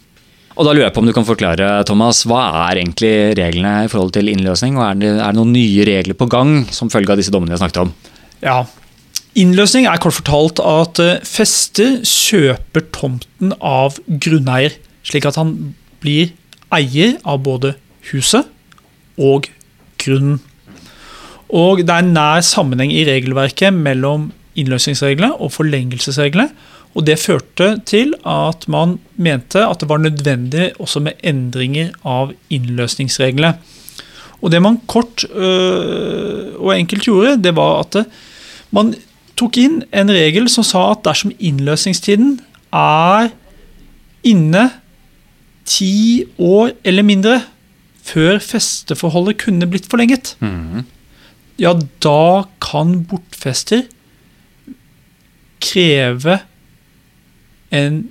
Og 0.56 0.64
da 0.64 0.72
lurer 0.72 0.86
jeg 0.86 0.96
på 0.96 1.02
om 1.04 1.10
du 1.10 1.16
kan 1.16 1.28
forklare, 1.28 1.68
Thomas, 1.88 2.24
Hva 2.28 2.46
er 2.70 2.80
egentlig 2.80 3.36
reglene 3.36 3.86
i 3.86 3.92
forhold 3.92 4.14
til 4.16 4.32
innløsning? 4.32 4.78
Og 4.80 4.86
er 4.88 5.02
det, 5.02 5.12
er 5.18 5.36
det 5.36 5.40
noen 5.42 5.52
nye 5.56 5.88
regler 5.88 6.16
på 6.16 6.30
gang 6.32 6.62
som 6.72 6.92
følge 6.94 7.12
av 7.12 7.20
disse 7.20 7.34
dommene 7.34 7.52
vi 7.52 7.58
har 7.58 7.64
snakket 7.66 7.84
om? 7.84 7.94
Ja, 8.46 8.62
Innløsning 9.36 9.84
er 9.84 10.00
kort 10.00 10.16
fortalt 10.16 10.62
at 10.64 11.00
eh, 11.04 11.18
fester 11.28 11.98
kjøper 12.08 12.86
tomten 12.96 13.52
av 13.60 13.98
grunneier, 14.08 14.78
slik 15.04 15.28
at 15.28 15.36
han 15.36 15.52
blir 16.00 16.32
eier 16.72 17.18
av 17.28 17.42
både 17.44 17.74
huset 18.14 18.48
og 19.20 19.50
grunnen. 20.00 20.40
Og 21.52 21.84
det 21.84 21.98
er 21.98 22.08
nær 22.08 22.46
sammenheng 22.48 22.94
i 22.96 23.04
regelverket 23.08 23.76
mellom 23.76 24.30
innløsningsreglene 24.56 25.36
og 25.42 25.52
forlengelsesreglene. 25.56 26.50
Og 26.96 27.06
Det 27.06 27.20
førte 27.20 27.76
til 27.86 28.14
at 28.26 28.68
man 28.72 29.00
mente 29.18 29.60
at 29.60 29.82
det 29.82 29.90
var 29.90 30.00
nødvendig 30.00 30.72
også 30.80 31.00
med 31.04 31.20
endringer 31.24 31.92
av 32.06 32.32
innløsningsreglene. 32.50 33.58
Og 34.42 34.52
Det 34.52 34.62
man 34.62 34.80
kort 34.88 35.26
øh, 35.30 36.56
og 36.56 36.80
enkelt 36.80 37.04
gjorde, 37.04 37.42
det 37.44 37.56
var 37.56 37.80
at 37.80 37.94
det, 37.94 38.06
man 38.72 38.94
tok 39.36 39.58
inn 39.58 39.84
en 39.92 40.12
regel 40.12 40.48
som 40.52 40.64
sa 40.64 40.92
at 40.94 41.04
dersom 41.04 41.34
innløsningstiden 41.40 42.40
er 42.76 43.32
inne 44.26 44.70
ti 45.66 46.24
år 46.40 46.72
eller 46.86 47.06
mindre 47.06 47.40
før 48.06 48.40
festeforholdet 48.44 49.40
kunne 49.42 49.68
blitt 49.70 49.88
forlenget, 49.90 50.36
mm. 50.40 50.86
ja, 51.62 51.74
da 52.04 52.46
kan 52.62 53.00
bortfester 53.10 53.86
kreve 55.66 56.40
en 57.76 58.02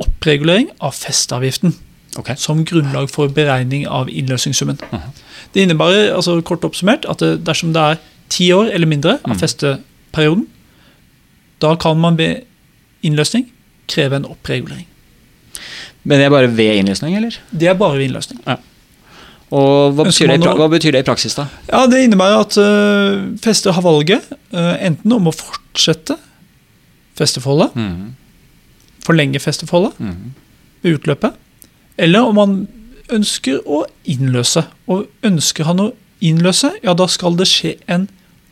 oppregulering 0.00 0.70
av 0.78 0.96
festeavgiften. 0.96 1.74
Okay. 2.18 2.36
Som 2.38 2.64
grunnlag 2.66 3.10
for 3.10 3.30
beregning 3.30 3.86
av 3.88 4.10
innløsningssummen. 4.10 4.78
Uh 4.82 4.98
-huh. 4.98 5.10
Det 5.54 5.62
innebærer 5.62 6.14
altså, 6.14 6.40
kort 6.40 6.64
oppsummert 6.64 7.06
at 7.08 7.18
det, 7.18 7.46
dersom 7.46 7.72
det 7.72 7.82
er 7.82 7.96
ti 8.28 8.52
år 8.52 8.70
eller 8.72 8.86
mindre 8.86 9.18
av 9.24 9.34
mm. 9.34 9.38
festeperioden, 9.38 10.46
da 11.62 11.74
kan 11.74 12.00
man 12.00 12.18
ved 12.18 12.36
innløsning 13.02 13.52
kreve 13.88 14.16
en 14.16 14.24
oppregulering. 14.24 14.86
Men 16.04 16.18
det 16.18 16.26
er 16.26 16.30
bare 16.30 16.56
ved 16.56 16.74
innløsning, 16.80 17.16
eller? 17.16 17.36
Det 17.50 17.68
er 17.68 17.74
bare 17.74 17.98
ved 17.98 18.04
innløsning. 18.04 18.40
Ja. 18.46 18.56
Og 19.50 19.96
hva 19.98 20.06
betyr, 20.06 20.30
det, 20.30 20.46
hva 20.46 20.68
betyr, 20.70 20.94
det, 20.94 21.02
i 21.02 21.08
praksis, 21.08 21.34
da? 21.34 21.48
Ja, 21.72 21.86
Det 21.90 22.04
innebærer 22.06 22.44
at 22.44 22.56
uh, 22.56 23.38
fester 23.42 23.74
har 23.74 23.82
valget 23.82 24.20
uh, 24.54 24.76
enten 24.78 25.12
om 25.12 25.26
å 25.26 25.34
fortsette 25.34 26.16
festeforholdet. 27.20 27.76
Mm. 27.76 28.14
Forlenge 29.06 29.40
festeforholdet 29.42 30.00
mm. 30.00 30.34
ved 30.82 30.98
utløpet. 30.98 31.36
Eller 32.00 32.24
om 32.26 32.38
man 32.40 32.56
ønsker 33.12 33.60
å 33.68 33.84
innløse. 34.08 34.64
Og 34.90 35.06
ønsker 35.26 35.68
han 35.68 35.82
å 35.82 35.90
innløse, 36.24 36.72
ja 36.84 36.94
da 36.96 37.06
skal 37.10 37.36
det 37.38 37.48
skje 37.48 37.76
en 37.90 38.08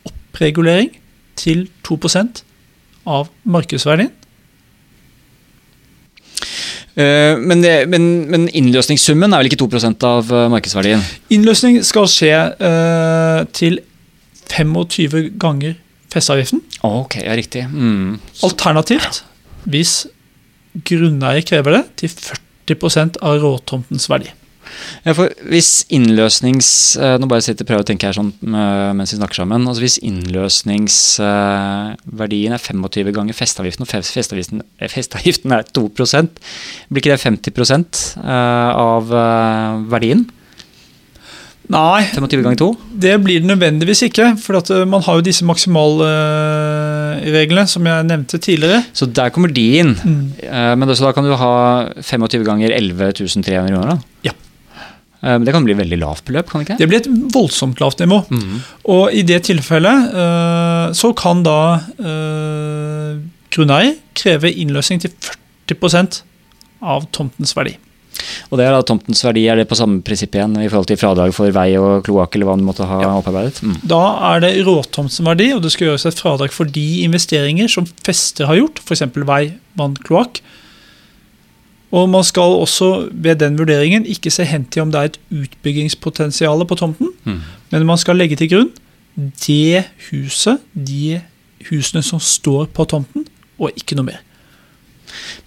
oppregulering 0.07 0.93
til 1.39 1.67
2% 1.87 2.43
av 3.09 3.29
markedsverdien. 3.43 4.11
Eh, 6.99 7.37
men, 7.37 7.61
det, 7.63 7.73
men, 7.87 8.07
men, 8.27 8.47
innløsningssummen 8.57 9.31
er 9.31 9.43
vel 9.43 9.51
ikke 9.51 9.61
2% 9.61 10.07
av 10.07 10.31
eh, 10.33 10.47
markedsverdien? 10.51 11.03
Innløsning 11.31 11.79
skal 11.87 12.09
skje 12.11 12.33
uh, 12.59 13.45
til 13.55 13.79
25 14.49 15.37
ganger 15.39 15.77
festeavgiften. 16.13 16.63
Ok, 16.87 17.19
ja, 17.23 17.35
riktig. 17.37 17.65
Mm. 17.69 18.17
Alternativt, 18.45 19.23
hvis 19.69 19.93
grunneier 20.87 21.43
krever 21.45 21.79
det, 21.79 21.83
til 22.03 22.09
40% 22.69 23.21
av 23.25 23.33
råtomtens 23.43 24.09
verdi. 24.11 24.29
Ja, 25.01 25.15
for 25.17 25.33
hvis 25.49 25.85
innløsnings... 25.93 26.97
Eh, 27.01 27.15
nå 27.19 27.25
bare 27.29 27.41
sitter 27.41 27.65
prøver 27.67 27.83
å 27.83 27.87
tenke 27.87 28.05
her 28.05 28.13
sånn 28.15 28.33
eh, 28.45 28.93
mens 28.97 29.13
vi 29.13 29.17
snakker 29.17 29.35
sammen. 29.41 29.67
altså 29.67 29.81
Hvis 29.83 29.99
innløsningsverdien 30.05 32.53
er 32.55 32.61
25 32.61 33.13
ganger 33.15 33.33
festeavgiften, 33.37 33.83
og 33.85 33.89
festeavgiften, 33.89 34.59
festeavgiften 34.93 35.49
er 35.55 35.63
2 35.65 35.89
blir 35.89 36.07
ikke 37.01 37.13
det 37.15 37.25
50% 37.25 37.89
av 38.25 39.03
verdien? 39.89 40.21
Nei, 41.69 42.01
25 42.15 42.41
ganger 42.41 42.57
2? 42.57 42.67
det 43.03 43.11
blir 43.21 43.43
det 43.43 43.49
nødvendigvis 43.49 43.99
ikke. 44.07 44.31
For 44.41 44.57
eh, 44.57 44.85
man 44.89 45.03
har 45.05 45.15
jo 45.19 45.25
disse 45.25 45.45
maksimalreglene 45.45 47.65
som 47.69 47.85
jeg 47.85 48.07
nevnte 48.09 48.37
tidligere. 48.41 48.83
Så 48.93 49.05
der 49.05 49.29
kommer 49.33 49.49
de 49.53 49.77
inn. 49.81 49.93
Mm. 50.01 50.33
Eh, 50.49 50.75
men 50.75 50.87
da 50.89 51.11
kan 51.15 51.25
du 51.27 51.35
ha 51.37 51.53
25 52.01 52.43
ganger 52.47 52.69
11 52.75 53.11
300 53.19 53.67
kroner? 53.69 53.87
da? 53.93 53.97
Ja. 54.25 54.31
Eh, 55.21 55.37
det 55.45 55.51
kan 55.53 55.65
bli 55.67 55.75
veldig 55.77 55.99
lavt 56.01 56.23
beløp? 56.25 56.47
kan 56.49 56.59
Det 56.63 56.67
ikke? 56.67 56.77
Det 56.81 56.87
blir 56.89 56.99
et 57.03 57.11
voldsomt 57.35 57.77
lavt 57.83 57.99
nivå. 58.01 58.17
Mm. 58.33 58.55
Og 58.95 59.03
i 59.13 59.21
det 59.21 59.39
tilfellet 59.51 59.97
så 60.97 61.07
kan 61.13 61.43
da 61.45 61.59
grunneier 63.53 63.93
kreve 64.17 64.49
innløsning 64.51 64.99
til 65.05 65.11
40% 65.69 66.23
av 66.81 67.05
tomtens 67.13 67.53
verdi. 67.57 67.77
Og 68.49 68.59
det 68.59 68.65
er 68.65 68.75
da 68.75 68.83
tomtens 68.85 69.23
verdi, 69.25 69.45
er 69.49 69.59
det 69.59 69.67
på 69.69 69.77
samme 69.79 70.01
prinsipp 70.05 70.35
igjen 70.35 70.55
i 70.59 70.67
forhold 70.67 70.89
til 70.89 70.99
fradrag 70.99 71.33
for 71.35 71.53
vei 71.55 71.67
og 71.79 72.05
kloakk 72.07 72.35
eller 72.35 72.49
hva 72.49 72.57
du 72.59 72.65
måtte 72.67 72.87
ha 72.89 73.01
ja. 73.03 73.11
opparbeidet? 73.21 73.61
Mm. 73.63 73.77
Da 73.91 74.01
er 74.31 74.43
det 74.45 74.53
råtomtens 74.67 75.21
verdi, 75.25 75.51
og 75.55 75.63
det 75.65 75.73
skal 75.75 75.89
gjøres 75.89 76.07
et 76.09 76.21
fradrag 76.21 76.55
for 76.55 76.69
de 76.79 76.87
investeringer 77.05 77.71
som 77.71 77.87
fester 78.05 78.49
har 78.49 78.59
gjort, 78.59 78.81
f.eks. 78.83 79.05
vei, 79.29 79.43
vann, 79.79 79.97
kloakk. 80.07 80.41
Og 81.95 82.05
man 82.11 82.25
skal 82.25 82.59
også 82.59 83.09
ved 83.09 83.39
den 83.41 83.57
vurderingen 83.57 84.05
ikke 84.05 84.31
se 84.33 84.45
hen 84.45 84.67
til 84.69 84.85
om 84.85 84.91
det 84.93 84.99
er 84.99 85.09
et 85.09 85.19
utbyggingspotensial 85.33 86.61
på 86.69 86.77
tomten, 86.77 87.09
mm. 87.25 87.41
men 87.73 87.89
man 87.89 87.97
skal 88.01 88.19
legge 88.19 88.37
til 88.37 88.51
grunn 88.51 88.71
det 89.19 89.83
huset, 90.09 90.61
de 90.73 91.19
husene 91.69 92.03
som 92.05 92.21
står 92.23 92.69
på 92.75 92.85
tomten, 92.87 93.25
og 93.59 93.73
ikke 93.75 93.97
noe 93.97 94.07
mer. 94.13 94.21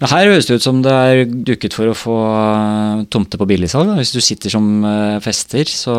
Men 0.01 0.09
her 0.11 0.29
høres 0.31 0.47
det 0.47 0.57
ut 0.59 0.65
som 0.65 0.81
det 0.83 0.91
er 0.93 1.21
dukket 1.47 1.75
for 1.77 1.89
å 1.89 1.95
få 1.97 2.15
eh, 2.27 3.03
tomte 3.13 3.39
på 3.39 3.47
billigsalg. 3.49 3.93
Hvis 3.99 4.13
du 4.15 4.19
sitter 4.23 4.53
som 4.53 4.67
eh, 4.87 5.19
fester 5.23 5.69
så, 5.69 5.95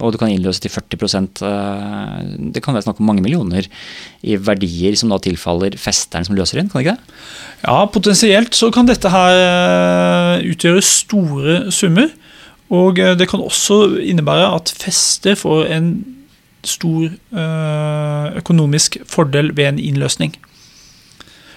og 0.00 0.12
du 0.12 0.18
kan 0.20 0.32
innløse 0.32 0.62
til 0.64 0.72
40 0.74 1.16
eh, 1.48 2.16
Det 2.56 2.62
kan 2.64 2.76
være 2.76 2.86
snakk 2.88 3.00
om 3.00 3.08
mange 3.10 3.24
millioner 3.24 3.68
i 4.20 4.36
verdier 4.36 4.98
som 4.98 5.12
da 5.12 5.20
tilfaller 5.22 5.78
festeren 5.80 6.26
som 6.28 6.36
løser 6.36 6.60
inn, 6.60 6.68
kan 6.70 6.80
det 6.82 6.90
ikke 6.90 6.98
det? 6.98 7.18
Ja, 7.64 7.78
potensielt 7.92 8.56
så 8.56 8.70
kan 8.74 8.88
dette 8.88 9.12
her 9.12 10.44
utgjøre 10.48 10.84
store 10.84 11.56
summer. 11.74 12.12
Og 12.70 13.00
det 13.18 13.26
kan 13.26 13.42
også 13.42 13.98
innebære 13.98 14.52
at 14.54 14.70
fester 14.78 15.34
får 15.36 15.72
en 15.74 15.88
stor 16.64 17.08
økonomisk 18.38 19.00
fordel 19.10 19.50
ved 19.56 19.72
en 19.72 19.82
innløsning. 19.82 20.36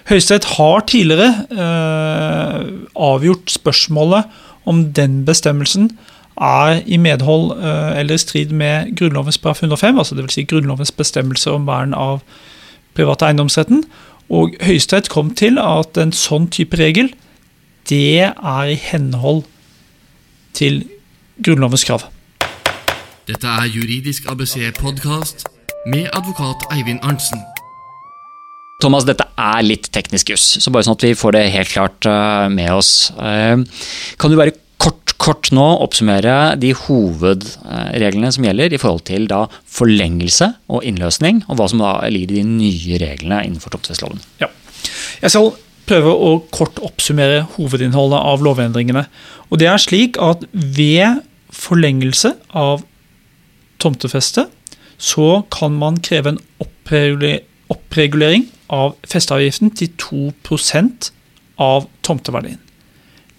Høyesterett 0.10 0.46
har 0.58 0.84
tidligere 0.88 1.30
eh, 1.52 2.66
avgjort 2.96 3.52
spørsmålet 3.52 4.24
om 4.66 4.86
den 4.94 5.26
bestemmelsen 5.26 5.92
er 6.42 6.82
i 6.86 6.98
medhold 6.98 7.52
eh, 7.58 8.00
eller 8.00 8.16
i 8.16 8.18
strid 8.18 8.52
med 8.52 8.96
Grunnlovens§ 8.98 9.38
105, 9.50 9.98
altså 9.98 10.16
dvs. 10.16 10.34
Si 10.34 10.44
Grunnlovens 10.44 10.92
bestemmelse 10.92 11.52
om 11.52 11.68
vern 11.68 11.94
av 11.94 12.20
private 12.94 13.26
eiendomsretten. 13.26 13.84
Og 14.30 14.56
Høyesterett 14.62 15.10
kom 15.10 15.34
til 15.36 15.60
at 15.62 15.98
en 15.98 16.12
sånn 16.16 16.50
type 16.52 16.78
regel 16.80 17.14
det 17.90 18.32
er 18.32 18.70
i 18.72 18.76
henhold 18.80 19.44
til 20.56 20.84
Grunnlovens 21.44 21.84
krav. 21.84 22.08
Dette 23.28 23.48
er 23.48 23.68
Juridisk 23.72 24.28
ABC-podkast 24.32 25.48
med 25.88 26.08
advokat 26.14 26.68
Eivind 26.72 27.04
Arntzen. 27.04 27.53
Thomas, 28.84 29.06
dette 29.08 29.26
er 29.40 29.64
litt 29.64 29.88
teknisk 29.96 30.34
juss, 30.34 30.46
så 30.60 30.72
bare 30.74 30.88
sånn 30.88 30.98
at 30.98 31.06
vi 31.08 31.16
får 31.16 31.38
det 31.38 31.46
helt 31.54 31.72
klart 31.72 32.10
eh, 32.10 32.50
med 32.52 32.74
oss. 32.76 33.12
Eh, 33.16 33.56
kan 34.20 34.32
du 34.32 34.38
bare 34.40 34.56
kort, 34.84 35.14
kort 35.22 35.52
nå 35.56 35.66
oppsummere 35.86 36.56
de 36.60 36.74
hovedreglene 36.76 38.32
som 38.36 38.48
gjelder 38.48 38.76
i 38.76 38.80
forhold 38.82 39.06
til 39.08 39.28
da 39.32 39.46
forlengelse 39.72 40.50
og 40.74 40.84
innløsning, 40.88 41.44
og 41.48 41.60
hva 41.60 41.70
som 41.72 41.84
da 41.84 41.96
ligger 42.12 42.36
i 42.36 42.42
de 42.42 42.48
nye 42.50 43.00
reglene 43.02 43.44
innenfor 43.48 43.76
tomtefesteloven? 43.76 44.24
Ja. 44.44 44.52
Jeg 45.24 45.32
skal 45.32 45.54
prøve 45.88 46.12
å 46.12 46.34
kort 46.54 46.80
oppsummere 46.84 47.46
hovedinnholdet 47.56 48.20
av 48.20 48.44
lovendringene. 48.44 49.06
Og 49.52 49.60
det 49.62 49.70
er 49.72 49.82
slik 49.82 50.20
at 50.22 50.44
ved 50.52 51.24
forlengelse 51.54 52.34
av 52.56 52.84
tomtefeste 53.84 54.48
så 55.04 55.44
kan 55.52 55.76
man 55.76 56.00
kreve 56.04 56.34
en 56.34 56.44
oppregulering, 56.64 57.44
oppregulering 57.72 58.48
av 58.74 58.96
festeavgiften 59.08 59.74
til 59.78 59.92
2% 60.02 61.12
av 61.62 61.88
tomteverdien. 62.06 62.60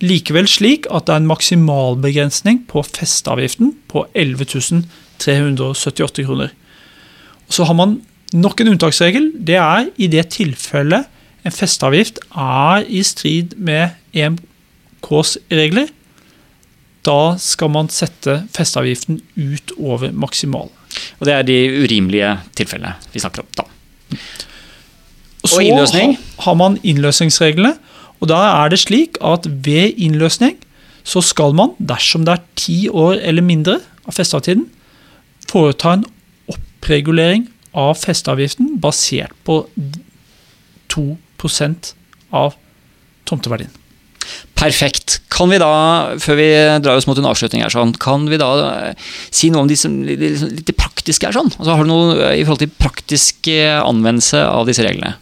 Likevel 0.05 0.49
slik 0.51 0.89
at 0.93 1.07
det 1.07 1.15
er 1.15 1.23
en 1.23 1.31
maksimalbegrensning 1.31 2.65
på 2.71 2.83
festeavgiften 2.87 3.75
på 3.89 4.07
11 4.15 4.85
378 5.23 6.25
kroner. 6.27 6.51
Så 7.49 7.65
har 7.65 7.77
man 7.79 8.01
nok 8.35 8.61
en 8.61 8.75
unntaksregel. 8.75 9.31
Det 9.47 9.57
er 9.61 9.91
i 9.97 10.09
det 10.11 10.27
tilfellet 10.35 11.07
en 11.45 11.53
festeavgift 11.53 12.23
er 12.41 12.87
i 12.89 13.03
strid 13.05 13.53
med 13.61 13.93
EMKs 14.17 15.37
regler. 15.53 15.93
Da 17.05 17.37
skal 17.41 17.69
man 17.73 17.93
sette 17.93 18.41
festeavgiften 18.57 19.21
utover 19.37 20.13
maksimal. 20.17 20.73
Og 21.21 21.29
det 21.29 21.37
er 21.37 21.47
de 21.47 21.59
urimelige 21.85 22.33
tilfellene 22.57 22.97
vi 23.13 23.21
snakker 23.21 23.45
om. 23.45 23.53
da. 23.57 23.74
Og 25.53 25.61
innløsning? 25.63 26.17
har, 26.39 26.55
man 26.55 26.79
innløsningsreglene. 26.83 27.75
Og 28.21 28.31
da 28.31 28.41
er 28.65 28.73
det 28.73 28.81
slik 28.81 29.19
at 29.25 29.45
ved 29.45 29.99
innløsning 30.01 30.57
så 31.05 31.21
skal 31.21 31.53
man, 31.53 31.75
dersom 31.79 32.25
det 32.25 32.39
er 32.39 32.45
ti 32.57 32.79
år 32.89 33.21
eller 33.21 33.45
mindre 33.45 33.79
av 34.09 34.17
festeavtiden, 34.17 34.65
foreta 35.51 35.99
en 35.99 36.07
oppregulering 36.49 37.45
av 37.77 37.99
festeavgiften 38.01 38.79
basert 38.81 39.35
på 39.45 39.67
2% 40.95 41.95
av 42.33 42.57
tomteverdien. 43.29 43.73
Perfekt. 44.57 45.19
Kan 45.33 45.51
vi 45.53 45.59
da, 45.61 45.71
før 46.23 46.39
vi 46.39 46.49
drar 46.81 46.97
oss 46.97 47.09
mot 47.09 47.19
en 47.21 47.29
avslutning 47.29 47.65
her, 47.65 47.73
sånn, 47.73 47.93
kan 48.01 48.25
vi 48.31 48.39
da 48.41 48.51
eh, 48.71 49.09
si 49.35 49.51
noe 49.53 49.65
om 49.65 49.69
de, 49.69 49.77
litt 50.55 50.71
praktiske 51.05 51.29
er 51.29 51.37
sånn? 51.37 51.53
Altså, 51.59 51.75
har 51.77 51.85
du 51.85 51.91
noe 51.91 52.31
i 52.33 52.45
forhold 52.47 52.63
til 52.63 52.73
praktisk 52.81 53.49
eh, 53.53 53.77
anvendelse 53.77 54.41
av 54.41 54.65
disse 54.65 54.85
reglene? 54.85 55.19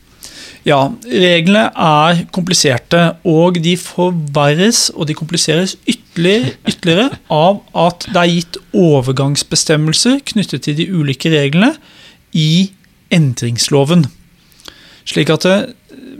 Ja, 0.63 0.93
reglene 1.11 1.73
er 1.75 2.21
kompliserte, 2.31 3.17
og 3.27 3.59
de 3.59 3.75
forverres 3.75 4.93
og 4.95 5.09
de 5.09 5.17
kompliseres 5.19 5.75
ytterligere, 5.91 6.55
ytterligere 6.71 7.09
av 7.35 7.65
at 7.75 8.07
det 8.13 8.21
er 8.21 8.31
gitt 8.31 8.59
overgangsbestemmelser 8.71 10.23
knyttet 10.31 10.63
til 10.69 10.79
de 10.79 10.87
ulike 10.87 11.33
reglene 11.35 11.73
i 12.31 12.71
endringsloven. 13.11 14.07
Slik 15.03 15.35
at 15.35 15.49
eh, 15.51 15.67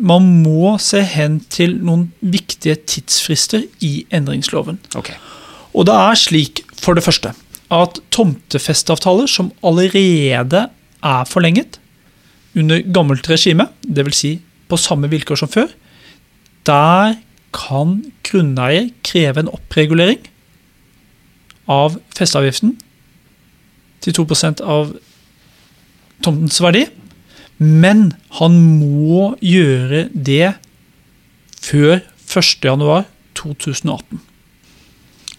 man 0.03 0.27
må 0.43 0.75
se 0.83 1.05
hen 1.07 1.39
til 1.55 1.79
noen 1.79 2.09
viktige 2.19 2.81
tidsfrister 2.83 3.63
i 3.79 4.09
endringsloven. 4.11 4.83
Okay. 4.99 5.15
Og 5.73 5.87
det 5.87 5.95
er 5.95 6.19
slik, 6.19 6.67
for 6.83 6.99
det 6.99 7.07
første, 7.07 7.31
at 7.73 8.01
tomtefesteavtaler 8.13 9.31
som 9.31 9.53
allerede 9.65 10.67
er 11.03 11.29
forlenget, 11.29 11.79
under 12.57 12.83
gammelt 12.93 13.29
regime, 13.31 13.69
dvs. 13.83 14.17
Si 14.17 14.33
på 14.69 14.77
samme 14.77 15.09
vilkår 15.09 15.41
som 15.41 15.49
før, 15.49 15.71
der 16.69 17.17
kan 17.53 18.01
grunneier 18.25 18.91
kreve 19.05 19.43
en 19.43 19.51
oppregulering 19.53 20.21
av 21.71 21.99
festeavgiften 22.17 22.77
til 24.03 24.17
2% 24.17 24.63
av 24.65 24.95
tomtens 26.25 26.61
verdi. 26.63 26.87
Men 27.63 28.11
han 28.39 28.57
må 28.81 29.35
gjøre 29.45 30.07
det 30.13 30.55
før 31.63 32.01
1.1.2018. 32.27 34.32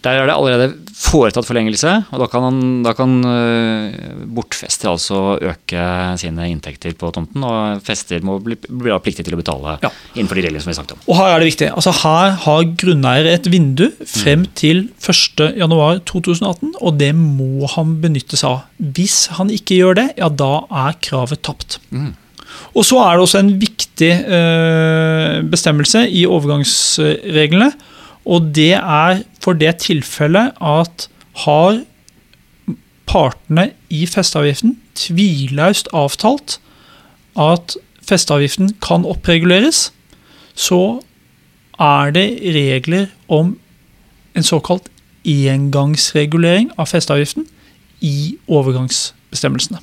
Der 0.04 0.20
er 0.20 0.28
det 0.28 0.34
allerede 0.36 0.72
foretatt 0.94 1.46
forlengelse, 1.48 1.90
og 2.12 2.20
da 2.20 2.26
kan, 2.30 2.58
da 2.84 2.92
kan 2.96 3.14
uh, 3.24 4.24
bortfester 4.36 4.90
altså 4.92 5.20
øke 5.40 5.84
sine 6.20 6.48
inntekter 6.52 6.92
på 6.98 7.08
tomten, 7.14 7.44
og 7.46 7.80
fester 7.84 8.24
må 8.24 8.36
bli, 8.44 8.58
bli 8.68 8.92
pliktig 9.04 9.24
til 9.26 9.36
å 9.36 9.40
betale 9.40 9.78
ja. 9.82 9.90
innenfor 10.14 10.38
de 10.38 10.44
reglene 10.46 10.64
som 10.64 10.72
vi 10.72 10.76
snakket 10.78 10.96
om. 10.98 11.06
Og 11.08 11.18
Her 11.18 11.32
er 11.32 11.42
det 11.42 11.48
viktig. 11.50 11.70
Altså 11.72 11.94
Her 12.02 12.36
har 12.44 12.66
grunneier 12.84 13.30
et 13.32 13.48
vindu 13.52 13.86
frem 14.00 14.44
mm. 14.44 14.50
til 14.60 14.84
1.1.2018, 15.00 16.76
og 16.78 17.00
det 17.00 17.14
må 17.16 17.70
han 17.74 17.96
benytte 18.04 18.38
seg 18.40 18.58
av. 18.58 18.68
Hvis 18.98 19.24
han 19.38 19.52
ikke 19.54 19.80
gjør 19.80 19.98
det, 20.02 20.10
ja 20.20 20.28
da 20.28 20.52
er 20.84 21.00
kravet 21.04 21.42
tapt. 21.46 21.80
Mm. 21.94 22.12
Og 22.74 22.84
Så 22.86 23.00
er 23.02 23.16
det 23.16 23.24
også 23.24 23.40
en 23.40 23.54
viktig 23.58 24.12
uh, 24.28 25.40
bestemmelse 25.48 26.04
i 26.10 26.26
overgangsreglene 26.28 27.72
og 28.24 28.54
det 28.56 28.72
er 28.78 29.22
for 29.44 29.52
det 29.58 29.76
tilfellet 29.84 30.54
at 30.60 31.08
har 31.44 31.82
partene 33.06 33.70
i 33.92 34.06
festeavgiften 34.08 34.78
tvilaust 34.96 35.90
avtalt 35.92 36.58
at 37.38 37.76
festeavgiften 38.08 38.76
kan 38.84 39.04
oppreguleres, 39.04 39.92
så 40.54 41.00
er 41.80 42.10
det 42.14 42.28
regler 42.54 43.06
om 43.28 43.56
en 44.36 44.46
såkalt 44.46 44.88
engangsregulering 45.24 46.70
av 46.78 46.86
festeavgiften 46.86 47.46
i 48.04 48.36
overgangsbestemmelsene. 48.48 49.80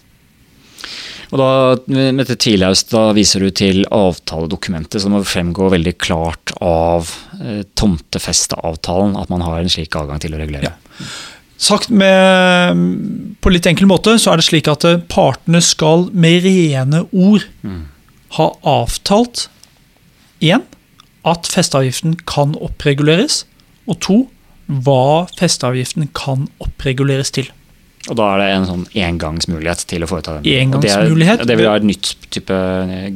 Og 1.31 1.39
da, 1.39 1.49
med 1.87 2.19
dette 2.19 2.35
tviløst, 2.43 2.89
da 2.91 3.11
viser 3.15 3.45
du 3.45 3.51
til 3.55 3.85
avtaledokumentet 3.87 4.99
som 5.03 5.15
må 5.15 5.21
fremgå 5.23 5.69
veldig 5.71 5.93
klart 6.03 6.51
av 6.59 7.13
eh, 7.39 7.61
tomtefesteavtalen 7.79 9.15
at 9.19 9.31
man 9.31 9.45
har 9.45 9.61
en 9.61 9.71
slik 9.71 9.95
adgang 9.95 10.19
til 10.23 10.35
å 10.35 10.41
regulere. 10.41 10.73
Ja. 10.73 11.07
Sagt 11.61 11.91
med, 11.93 12.81
på 13.39 13.53
litt 13.53 13.67
enkel 13.69 13.87
måte, 13.87 14.17
så 14.19 14.33
er 14.33 14.41
det 14.41 14.47
slik 14.49 14.67
at 14.71 14.83
eh, 14.87 14.99
partene 15.13 15.61
skal 15.63 16.09
med 16.11 16.43
rene 16.43 17.05
ord 17.13 17.47
mm. 17.63 17.81
ha 18.39 18.51
avtalt 18.67 19.47
én 20.43 20.67
at 21.27 21.47
festeavgiften 21.53 22.17
kan 22.27 22.57
oppreguleres, 22.59 23.45
og 23.87 24.01
to 24.03 24.19
hva 24.67 25.27
festeavgiften 25.37 26.09
kan 26.17 26.47
oppreguleres 26.63 27.31
til. 27.35 27.47
Og 28.09 28.17
da 28.17 28.27
er 28.33 28.41
det 28.41 28.47
en 28.55 28.65
sånn 28.65 28.85
engangsmulighet 28.97 29.83
til 29.91 30.05
å 30.05 30.09
foreta 30.09 30.39
den. 30.39 30.47
Engangsmulighet. 30.63 31.43
Det, 31.43 31.49
det 31.51 31.57
vil 31.59 31.69
være 31.69 31.83
et 31.83 31.89
nytt 31.91 32.13
type 32.33 32.57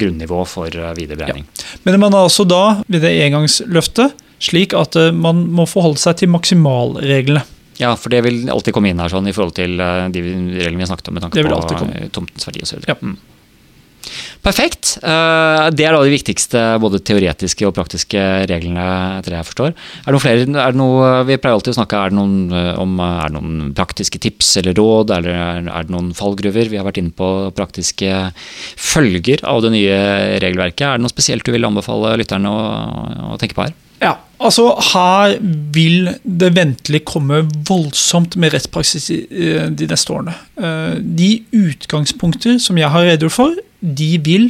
grunnivå 0.01 0.43
for 0.49 0.69
eh, 0.69 0.93
videre 0.97 1.23
beregning. 1.23 1.47
Ja. 1.49 1.79
Men 1.87 1.99
man 2.03 2.13
er 2.13 2.27
altså 2.27 2.45
da 2.45 2.61
ved 2.85 3.01
det 3.05 3.15
engangsløftet 3.25 4.13
slik 4.45 4.75
at 4.77 4.97
eh, 4.99 5.11
man 5.15 5.47
må 5.57 5.65
forholde 5.69 6.01
seg 6.01 6.21
til 6.21 6.31
maksimalreglene. 6.35 7.45
Ja, 7.81 7.91
for 7.99 8.13
det 8.13 8.21
vil 8.23 8.45
alltid 8.51 8.75
komme 8.75 8.93
inn 8.93 9.01
her 9.03 9.11
sånn 9.11 9.25
i 9.27 9.33
forhold 9.35 9.57
til 9.57 9.81
eh, 9.83 10.05
de 10.13 10.21
reglene 10.23 10.77
vi 10.77 10.85
har 10.85 10.91
snakket 10.93 11.09
om 11.11 11.17
med 11.17 11.25
tanke 11.25 11.47
på 11.49 12.11
tomtens 12.15 12.47
verdi 12.47 12.63
osv. 12.63 12.85
Ja. 12.87 12.99
Mm. 13.01 13.17
Perfekt. 14.45 14.97
Eh, 15.01 15.67
det 15.73 15.87
er 15.87 15.95
da 15.95 16.01
de 16.05 16.13
viktigste 16.13 16.61
både 16.81 17.01
teoretiske 17.05 17.65
og 17.65 17.73
praktiske 17.77 18.21
reglene, 18.49 18.85
etter 19.17 19.33
det 19.33 19.39
jeg 19.39 19.47
forstår. 19.49 19.71
Er 19.73 20.05
det 20.05 20.13
noen 20.13 20.23
flere, 20.23 20.43
er 20.45 20.75
det 20.75 20.79
noe, 20.79 21.07
Vi 21.25 21.37
pleier 21.41 21.57
alltid 21.57 21.73
å 21.73 21.79
snakke 21.79 21.97
er 21.97 22.13
det 22.13 22.19
noen, 22.19 22.35
eh, 22.53 22.73
om 22.81 22.99
er 23.01 23.31
det 23.31 23.35
noen 23.39 23.73
praktiske 23.77 24.21
tips 24.21 24.57
eller 24.61 24.77
råd, 24.77 25.15
eller 25.17 25.65
er 25.65 25.87
det 25.87 25.95
noen 25.95 26.13
fallgruver? 26.13 26.69
Vi 26.69 26.77
har 26.77 26.85
vært 26.85 27.01
inne 27.01 27.15
på 27.15 27.31
praktiske 27.57 28.31
følger 28.77 29.41
av 29.43 29.63
det 29.65 29.73
nye 29.73 29.97
regelverket. 30.43 30.85
Er 30.85 30.99
det 30.99 31.07
noe 31.07 31.15
spesielt 31.15 31.45
du 31.45 31.51
vil 31.55 31.65
anbefale 31.65 32.15
lytterne 32.21 32.51
å, 32.51 33.33
å 33.33 33.41
tenke 33.41 33.57
på 33.57 33.65
her? 33.65 33.75
Ja, 34.03 34.17
altså 34.43 34.75
Her 34.91 35.37
vil 35.73 36.11
det 36.21 36.51
ventelig 36.53 37.05
komme 37.07 37.45
voldsomt 37.65 38.35
med 38.37 38.53
rettspraksis 38.53 39.09
eh, 39.09 39.69
de 39.71 39.87
neste 39.89 40.13
årene. 40.13 40.35
De 41.01 41.31
utgangspunkter 41.55 42.59
som 42.61 42.77
jeg 42.77 42.91
har 42.91 43.09
redegjort 43.09 43.39
for, 43.39 43.55
de 43.85 44.09
vil 44.25 44.49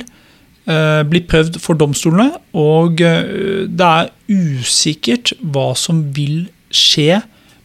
uh, 0.69 1.03
bli 1.07 1.21
prøvd 1.29 1.59
for 1.63 1.77
domstolene, 1.79 2.31
og 2.57 3.01
uh, 3.03 3.65
det 3.67 3.87
er 3.87 4.11
usikkert 4.31 5.33
hva 5.41 5.71
som 5.79 6.03
vil 6.15 6.47
skje 6.73 7.21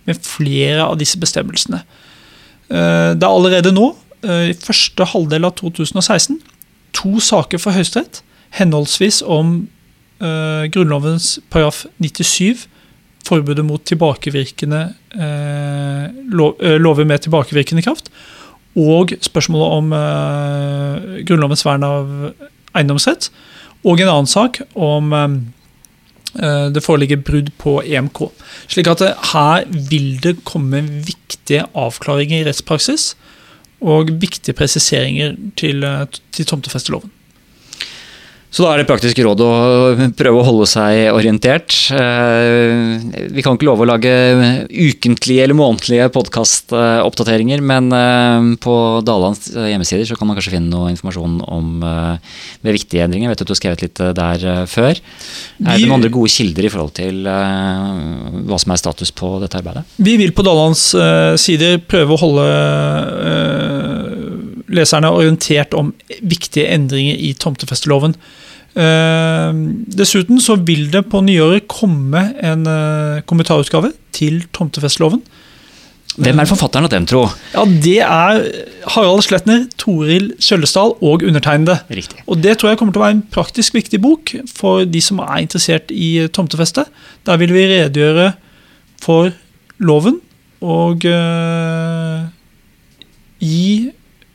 med 0.09 0.23
flere 0.25 0.87
av 0.87 0.99
disse 1.01 1.21
bestemmelsene. 1.21 1.83
Uh, 2.71 3.17
det 3.17 3.25
er 3.25 3.33
allerede 3.33 3.75
nå, 3.75 3.93
i 4.21 4.53
første 4.53 5.01
halvdel 5.15 5.47
av 5.49 5.55
2016, 5.57 6.35
to 6.93 7.23
saker 7.25 7.57
for 7.57 7.73
Høyesterett, 7.73 8.19
henholdsvis 8.53 9.23
om 9.25 9.63
Grunnlovens 10.21 11.39
paragraf 11.49 11.87
97, 12.05 12.67
forbudet 13.25 13.65
mot 13.65 13.81
tilbakevirkende 13.89 14.83
lover 16.29 17.09
med 17.09 17.25
tilbakevirkende 17.25 17.87
kraft, 17.87 18.13
og 18.79 19.15
spørsmålet 19.25 19.79
om 19.79 19.95
eh, 19.97 21.23
Grunnlovens 21.27 21.65
vern 21.67 21.87
av 21.87 22.11
eiendomsrett. 22.77 23.31
Og 23.83 24.01
en 24.01 24.13
annen 24.13 24.31
sak 24.31 24.61
om 24.79 25.15
eh, 25.17 26.69
det 26.71 26.85
foreligger 26.85 27.23
brudd 27.27 27.51
på 27.59 27.81
EMK. 27.83 28.23
Slik 28.71 28.91
at 28.93 29.03
uh, 29.03 29.31
her 29.33 29.67
vil 29.91 30.21
det 30.23 30.37
komme 30.47 30.85
viktige 30.87 31.65
avklaringer 31.75 32.45
i 32.45 32.47
rettspraksis 32.47 33.15
og 33.81 34.13
viktige 34.23 34.55
presiseringer 34.55 35.35
til, 35.59 35.83
til 36.37 36.47
tomtefesteloven. 36.47 37.11
Så 38.51 38.65
da 38.65 38.73
er 38.73 38.81
det 38.81 38.89
praktiske 38.89 39.23
råd 39.23 39.43
å 39.47 39.51
prøve 40.19 40.41
å 40.41 40.47
holde 40.47 40.67
seg 40.67 41.13
orientert. 41.15 41.71
Eh, 41.95 43.29
vi 43.31 43.45
kan 43.47 43.55
ikke 43.55 43.69
love 43.69 43.85
å 43.85 43.91
lage 43.93 44.11
ukentlige 44.67 45.45
eller 45.45 45.55
månedlige 45.55 46.09
podkastoppdateringer, 46.17 47.63
men 47.63 47.95
eh, 47.95 48.49
på 48.63 48.75
Dalands 49.07 49.53
hjemmesider 49.55 50.09
så 50.09 50.19
kan 50.19 50.27
man 50.27 50.39
kanskje 50.39 50.57
finne 50.57 50.73
noe 50.73 50.91
informasjon 50.91 51.39
om 51.47 51.87
eh, 51.87 52.35
ved 52.67 52.75
viktige 52.81 53.07
endringer. 53.07 53.29
Jeg 53.29 53.37
vet 53.37 53.45
at 53.47 53.53
du 53.53 53.55
har 53.55 53.61
skrevet 53.63 53.87
litt 53.87 54.03
der 54.19 54.67
før. 54.71 54.99
Er 54.99 55.71
det 55.71 55.87
noen 55.87 56.01
andre 56.01 56.11
gode 56.19 56.35
kilder 56.35 56.67
i 56.67 56.73
forhold 56.75 56.97
til 56.99 57.23
hva 57.23 58.59
som 58.59 58.75
er 58.75 58.83
status 58.83 59.15
på 59.15 59.37
dette 59.45 59.61
arbeidet? 59.61 59.87
Vi 60.03 60.17
vil 60.19 60.35
på 60.35 60.43
Dalands 60.47 60.89
sider 61.39 61.79
prøve 61.87 62.17
å 62.17 62.23
holde 62.25 62.49
leserne 64.71 65.11
orientert 65.13 65.75
om 65.77 65.93
viktige 66.23 66.69
endringer 66.71 67.19
i 67.19 67.33
tomtefesteloven. 67.39 68.17
Uh, 68.71 69.51
dessuten 69.91 70.39
så 70.43 70.55
vil 70.63 70.87
det 70.93 71.09
på 71.11 71.23
nyåret 71.27 71.67
komme 71.71 72.29
en 72.39 72.67
uh, 72.71 73.23
kommentarutgave 73.27 73.91
til 74.15 74.45
tomtefesteloven. 74.55 75.23
Hvem 76.21 76.41
er 76.43 76.49
forfatteren 76.49 76.87
av 76.89 76.91
den, 76.91 77.07
tro? 77.07 77.23
Ja, 77.55 77.63
Det 77.65 77.99
er 78.03 78.41
Harald 78.95 79.23
Sletner, 79.23 79.63
Toril 79.79 80.33
Kjøllesdal 80.43 80.97
og 80.99 81.23
undertegnede. 81.23 81.79
Riktig. 81.89 82.25
Og 82.27 82.43
Det 82.43 82.57
tror 82.59 82.73
jeg 82.73 82.81
kommer 82.81 82.93
til 82.93 83.01
å 83.03 83.05
være 83.05 83.17
en 83.19 83.29
praktisk 83.31 83.79
viktig 83.79 84.01
bok 84.03 84.35
for 84.51 84.85
de 84.85 85.01
som 85.05 85.23
er 85.23 85.45
interessert 85.45 85.95
i 85.95 86.27
tomtefeste. 86.35 86.85
Der 87.27 87.39
vil 87.41 87.55
vi 87.55 87.69
redegjøre 87.71 88.33
for 89.01 89.31
loven 89.79 90.19
og 90.61 91.07
uh, 91.09 92.27
gi 93.41 93.93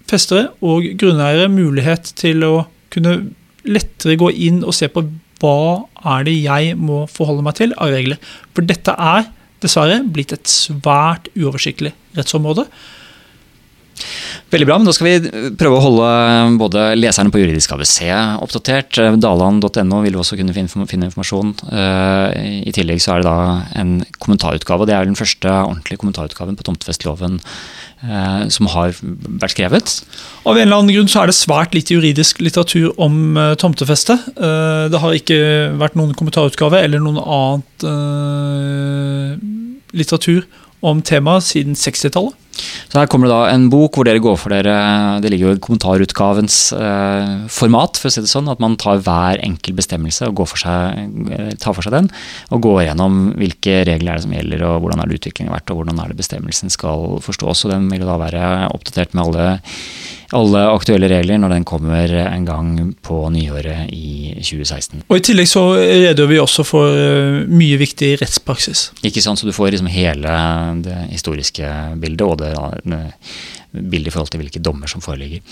festere 0.10 0.52
og 0.66 0.86
grunneiere 1.00 1.50
mulighet 1.52 2.12
til 2.20 2.44
å 2.46 2.54
kunne 2.94 3.18
lettere 3.66 4.18
gå 4.20 4.30
inn 4.48 4.62
og 4.64 4.76
se 4.78 4.90
på 4.92 5.04
hva 5.42 5.86
er 6.16 6.26
det 6.28 6.36
jeg 6.38 6.76
må 6.80 7.04
forholde 7.12 7.44
meg 7.46 7.58
til 7.58 7.74
av 7.82 7.92
regler. 7.94 8.20
For 8.56 8.66
dette 8.66 8.94
er 8.94 9.28
dessverre 9.64 10.00
blitt 10.14 10.34
et 10.36 10.50
svært 10.50 11.28
uoversiktlig 11.36 11.94
rettsområde. 12.18 12.68
Veldig 14.52 14.68
bra, 14.68 14.78
men 14.78 14.88
Da 14.88 14.94
skal 14.96 15.08
vi 15.08 15.30
prøve 15.58 15.78
å 15.78 15.84
holde 15.84 16.10
både 16.60 16.84
leserne 17.00 17.32
på 17.34 17.40
Juridisk 17.42 17.72
ABC 17.76 17.98
oppdatert. 18.44 19.00
Daland.no 19.24 20.02
vil 20.04 20.18
også 20.20 20.38
kunne 20.40 20.54
finne 20.56 21.08
informasjon. 21.08 21.54
Eh, 21.72 22.64
I 22.70 22.76
tillegg 22.76 23.02
så 23.04 23.16
er 23.16 23.24
det 23.24 23.30
da 23.30 23.38
en 23.82 23.98
kommentarutgave. 24.20 24.84
og 24.84 24.88
Det 24.90 24.96
er 24.98 25.08
den 25.08 25.20
første 25.20 25.50
ordentlige 25.50 26.02
kommentarutgaven 26.04 26.60
på 26.60 26.68
tomtefestloven 26.68 27.40
eh, 28.04 28.44
som 28.54 28.70
har 28.76 28.94
vært 29.00 29.56
skrevet. 29.56 29.96
Av 30.46 30.56
en 30.56 30.68
eller 30.68 30.78
annen 30.78 30.96
grunn 30.96 31.12
så 31.12 31.24
er 31.24 31.32
det 31.32 31.40
svært 31.40 31.76
lite 31.78 31.96
juridisk 31.96 32.44
litteratur 32.44 32.94
om 33.02 33.40
tomtefeste. 33.60 34.20
Det 34.36 35.00
har 35.02 35.18
ikke 35.18 35.40
vært 35.80 35.98
noen 35.98 36.14
kommentarutgave 36.18 36.84
eller 36.84 37.02
noen 37.02 37.20
annet 37.24 37.88
litteratur 39.96 40.46
om 40.86 41.02
temaet 41.02 41.48
siden 41.48 41.74
60-tallet. 41.80 42.36
Så 42.56 43.00
Her 43.00 43.10
kommer 43.12 43.28
det 43.28 43.36
da 43.36 43.52
en 43.52 43.68
bok 43.72 43.98
hvor 43.98 44.08
dere 44.08 44.22
går 44.24 44.38
for 44.40 44.54
dere 44.54 44.76
Det 45.24 45.32
ligger 45.32 45.50
jo 45.50 45.56
i 45.58 45.64
kommentarutgavens 45.64 46.60
eh, 46.78 47.34
format, 47.52 48.00
for 48.00 48.10
å 48.10 48.16
si 48.16 48.24
det 48.24 48.32
sånn. 48.32 48.50
At 48.52 48.64
man 48.64 48.78
tar 48.80 49.02
hver 49.04 49.42
enkel 49.46 49.76
bestemmelse 49.78 50.30
og 50.32 50.44
for 50.48 50.62
seg, 50.62 51.02
eh, 51.36 51.54
tar 51.62 51.76
for 51.76 51.86
seg 51.86 51.96
den. 51.98 52.10
Og 52.56 52.64
går 52.66 52.86
gjennom 52.88 53.22
hvilke 53.40 53.82
regler 53.90 54.16
er 54.16 54.20
det 54.20 54.28
som 54.28 54.36
gjelder, 54.36 54.66
og 54.70 54.84
hvordan 54.84 55.04
er 55.04 55.12
det 55.12 55.20
utviklingen 55.20 55.52
har 55.52 55.60
vært, 55.60 55.74
og 55.74 55.82
hvordan 55.82 56.02
er 56.02 56.12
det 56.12 56.20
bestemmelsen 56.22 56.74
skal 56.74 57.18
forstås. 57.26 57.66
Og 57.66 57.76
den 57.76 57.90
vil 57.92 58.08
da 58.08 58.20
være 58.22 58.52
oppdatert 58.72 59.16
med 59.16 59.28
alle 59.28 59.48
alle 60.34 60.62
aktuelle 60.72 61.10
regler 61.12 61.38
når 61.42 61.54
den 61.54 61.66
kommer 61.68 62.12
en 62.26 62.46
gang 62.48 62.70
på 63.06 63.18
nyåret 63.34 63.92
i 63.94 64.34
2016. 64.40 65.04
Og 65.06 65.20
I 65.20 65.26
tillegg 65.26 65.50
så 65.50 65.64
redegjør 65.78 66.32
vi 66.32 66.40
også 66.42 66.66
for 66.68 66.96
eh, 66.98 67.44
mye 67.50 67.78
viktig 67.82 68.16
rettspraksis. 68.22 68.90
Ikke 69.06 69.24
sant, 69.24 69.40
Så 69.40 69.46
du 69.46 69.54
får 69.56 69.76
liksom 69.76 69.92
hele 69.92 70.40
det 70.86 70.98
historiske 71.12 71.70
bildet 72.02 72.26
og 72.26 72.40
det, 72.42 72.54
det 72.86 73.02
bildet 73.76 74.08
i 74.08 74.14
forhold 74.14 74.32
til 74.32 74.40
hvilke 74.40 74.62
dommer 74.64 74.88
som 74.88 75.04
foreligger. 75.04 75.44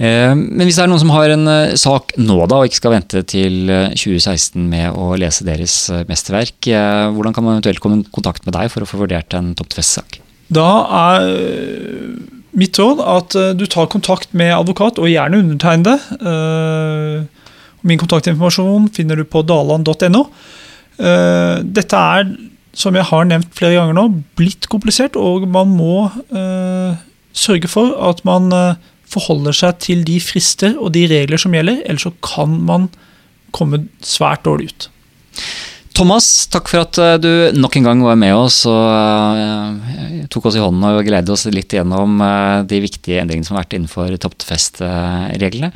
Eh, 0.00 0.32
men 0.34 0.64
hvis 0.64 0.80
det 0.80 0.86
er 0.86 0.90
noen 0.90 1.04
som 1.04 1.12
har 1.14 1.34
en 1.34 1.52
eh, 1.52 1.76
sak 1.78 2.16
nå 2.18 2.40
da, 2.46 2.62
og 2.62 2.70
ikke 2.70 2.80
skal 2.80 2.96
vente 2.96 3.22
til 3.28 3.68
2016 3.68 4.64
med 4.70 4.96
å 4.96 5.12
lese 5.20 5.46
deres 5.46 5.76
mesterverk, 6.08 6.72
hvordan 7.14 7.36
kan 7.36 7.46
man 7.46 7.58
eventuelt 7.58 7.82
komme 7.84 8.00
i 8.02 8.08
kontakt 8.14 8.48
med 8.48 8.56
deg 8.56 8.72
for 8.72 8.82
å 8.82 8.88
få 8.88 9.04
vurdert 9.04 9.36
en 9.36 9.54
topptvestsak? 9.58 10.20
Da 10.48 10.68
er 11.12 12.37
mitt 12.58 12.78
råd 12.80 13.00
at 13.04 13.36
eh, 13.38 13.54
du 13.56 13.66
tar 13.70 13.90
kontakt 13.92 14.34
med 14.36 14.54
advokat, 14.56 15.00
og 15.00 15.10
gjerne 15.10 15.42
undertegnede. 15.42 15.96
Eh, 16.18 17.48
min 17.86 18.00
kontaktinformasjon 18.00 18.90
finner 18.94 19.18
du 19.18 19.24
på 19.28 19.44
daland.no. 19.46 20.24
Eh, 20.98 21.56
dette 21.62 22.04
er, 22.18 22.28
som 22.78 22.98
jeg 22.98 23.08
har 23.10 23.26
nevnt 23.30 23.54
flere 23.56 23.78
ganger 23.78 23.96
nå, 23.96 24.06
blitt 24.38 24.68
komplisert, 24.70 25.18
og 25.18 25.48
man 25.50 25.72
må 25.74 26.10
sørge 27.38 27.70
for 27.70 27.94
at 28.08 28.20
man 28.26 28.50
forholder 29.08 29.54
seg 29.56 29.78
til 29.82 30.04
de 30.06 30.18
frister 30.22 30.74
og 30.76 30.92
de 30.94 31.04
regler 31.10 31.40
som 31.40 31.54
gjelder, 31.54 31.80
ellers 31.88 32.06
så 32.06 32.12
kan 32.24 32.54
man 32.68 32.88
komme 33.56 33.86
svært 34.04 34.44
dårlig 34.46 34.72
ut. 34.72 34.88
Thomas, 35.98 36.46
takk 36.46 36.68
for 36.70 36.84
at 36.84 36.98
eh, 37.02 37.16
du 37.18 37.58
nok 37.58 37.74
en 37.80 37.88
gang 37.88 38.02
var 38.06 38.18
med 38.20 38.30
oss 38.30 38.60
og 38.70 38.76
uh, 39.42 40.20
tok 40.30 40.46
oss 40.46 40.54
i 40.54 40.62
hånden 40.62 40.86
og 40.86 41.00
gledet 41.02 41.34
oss 41.34 41.42
litt 41.50 41.74
gjennom 41.74 42.22
uh, 42.22 42.62
de 42.62 42.78
viktige 42.84 43.18
endringene 43.18 43.48
som 43.48 43.56
har 43.56 43.64
vært 43.64 43.74
innenfor 43.80 44.14
Toppfest-reglene. 44.22 45.72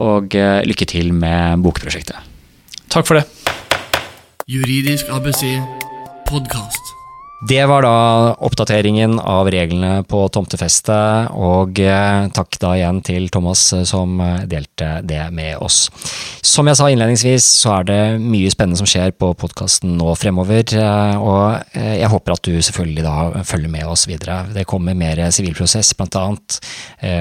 Og 0.00 0.32
uh, 0.40 0.64
lykke 0.64 0.88
til 0.88 1.12
med 1.12 1.60
bokprosjektet. 1.66 2.16
Takk 2.88 3.10
for 3.10 3.20
det. 3.20 3.26
Juridisk 4.48 5.12
ABC 5.12 5.44
podkast. 6.30 6.97
Det 7.40 7.66
var 7.66 7.82
da 7.82 8.34
oppdateringen 8.34 9.20
av 9.20 9.46
reglene 9.54 10.02
på 10.10 10.24
tomtefestet, 10.34 11.28
og 11.38 11.78
eh, 11.78 12.24
takk 12.34 12.56
da 12.58 12.72
igjen 12.74 12.98
til 13.06 13.28
Thomas 13.30 13.60
eh, 13.76 13.84
som 13.86 14.16
eh, 14.18 14.40
delte 14.50 14.88
det 15.06 15.20
med 15.30 15.54
oss. 15.62 15.84
Som 16.42 16.66
jeg 16.66 16.80
sa 16.80 16.88
innledningsvis, 16.90 17.46
så 17.60 17.76
er 17.76 17.86
det 17.86 18.00
mye 18.18 18.50
spennende 18.50 18.80
som 18.80 18.90
skjer 18.90 19.14
på 19.14 19.30
podkasten 19.38 19.94
nå 20.00 20.16
fremover, 20.18 20.64
og 21.18 21.74
jeg 21.76 22.08
håper 22.10 22.32
at 22.34 22.46
du 22.46 22.56
selvfølgelig 22.64 23.04
da 23.04 23.42
følger 23.46 23.70
med 23.70 23.86
oss 23.90 24.06
videre. 24.08 24.40
Det 24.54 24.64
kommer 24.70 24.96
mer 24.98 25.20
sivilprosess, 25.34 25.92
blant 25.98 26.16
annet, 26.18 26.58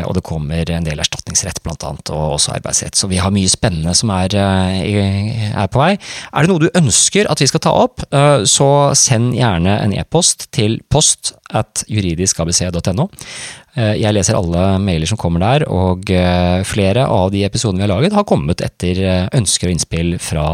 og 0.05 0.13
det 0.15 0.23
kommer 0.25 0.71
en 0.71 0.87
del 0.87 1.01
erstatningsrett, 1.03 1.59
blant 1.65 1.83
annet, 1.85 2.11
og 2.13 2.37
også 2.37 2.55
arbeidsrett. 2.55 2.95
Så 2.97 3.09
vi 3.11 3.19
har 3.19 3.33
mye 3.35 3.51
spennende 3.51 3.93
som 3.97 4.13
er, 4.15 4.37
er 4.37 5.67
på 5.73 5.81
vei. 5.81 5.91
Er 5.97 6.45
det 6.45 6.53
noe 6.53 6.63
du 6.63 6.69
ønsker 6.77 7.27
at 7.29 7.43
vi 7.43 7.49
skal 7.51 7.65
ta 7.67 7.73
opp, 7.75 8.05
så 8.47 8.69
send 8.97 9.35
gjerne 9.37 9.75
en 9.81 9.97
e 9.97 10.06
e-post 10.07 10.47
til 10.55 10.79
post 10.89 11.35
at 11.53 11.83
juridiskabc.no. 11.91 13.07
Eh, 13.77 13.93
jeg 14.01 14.15
leser 14.15 14.37
alle 14.37 14.63
mailer 14.81 15.09
som 15.09 15.19
kommer 15.19 15.43
der, 15.43 15.67
og 15.69 16.09
eh, 16.09 16.63
flere 16.65 17.05
av 17.11 17.29
de 17.33 17.43
episodene 17.45 17.83
vi 17.83 17.85
har 17.85 17.91
laget 17.91 18.15
har 18.15 18.25
kommet 18.27 18.63
etter 18.65 19.01
eh, 19.03 19.27
ønsker 19.37 19.69
og 19.69 19.75
innspill 19.75 20.15
fra 20.23 20.47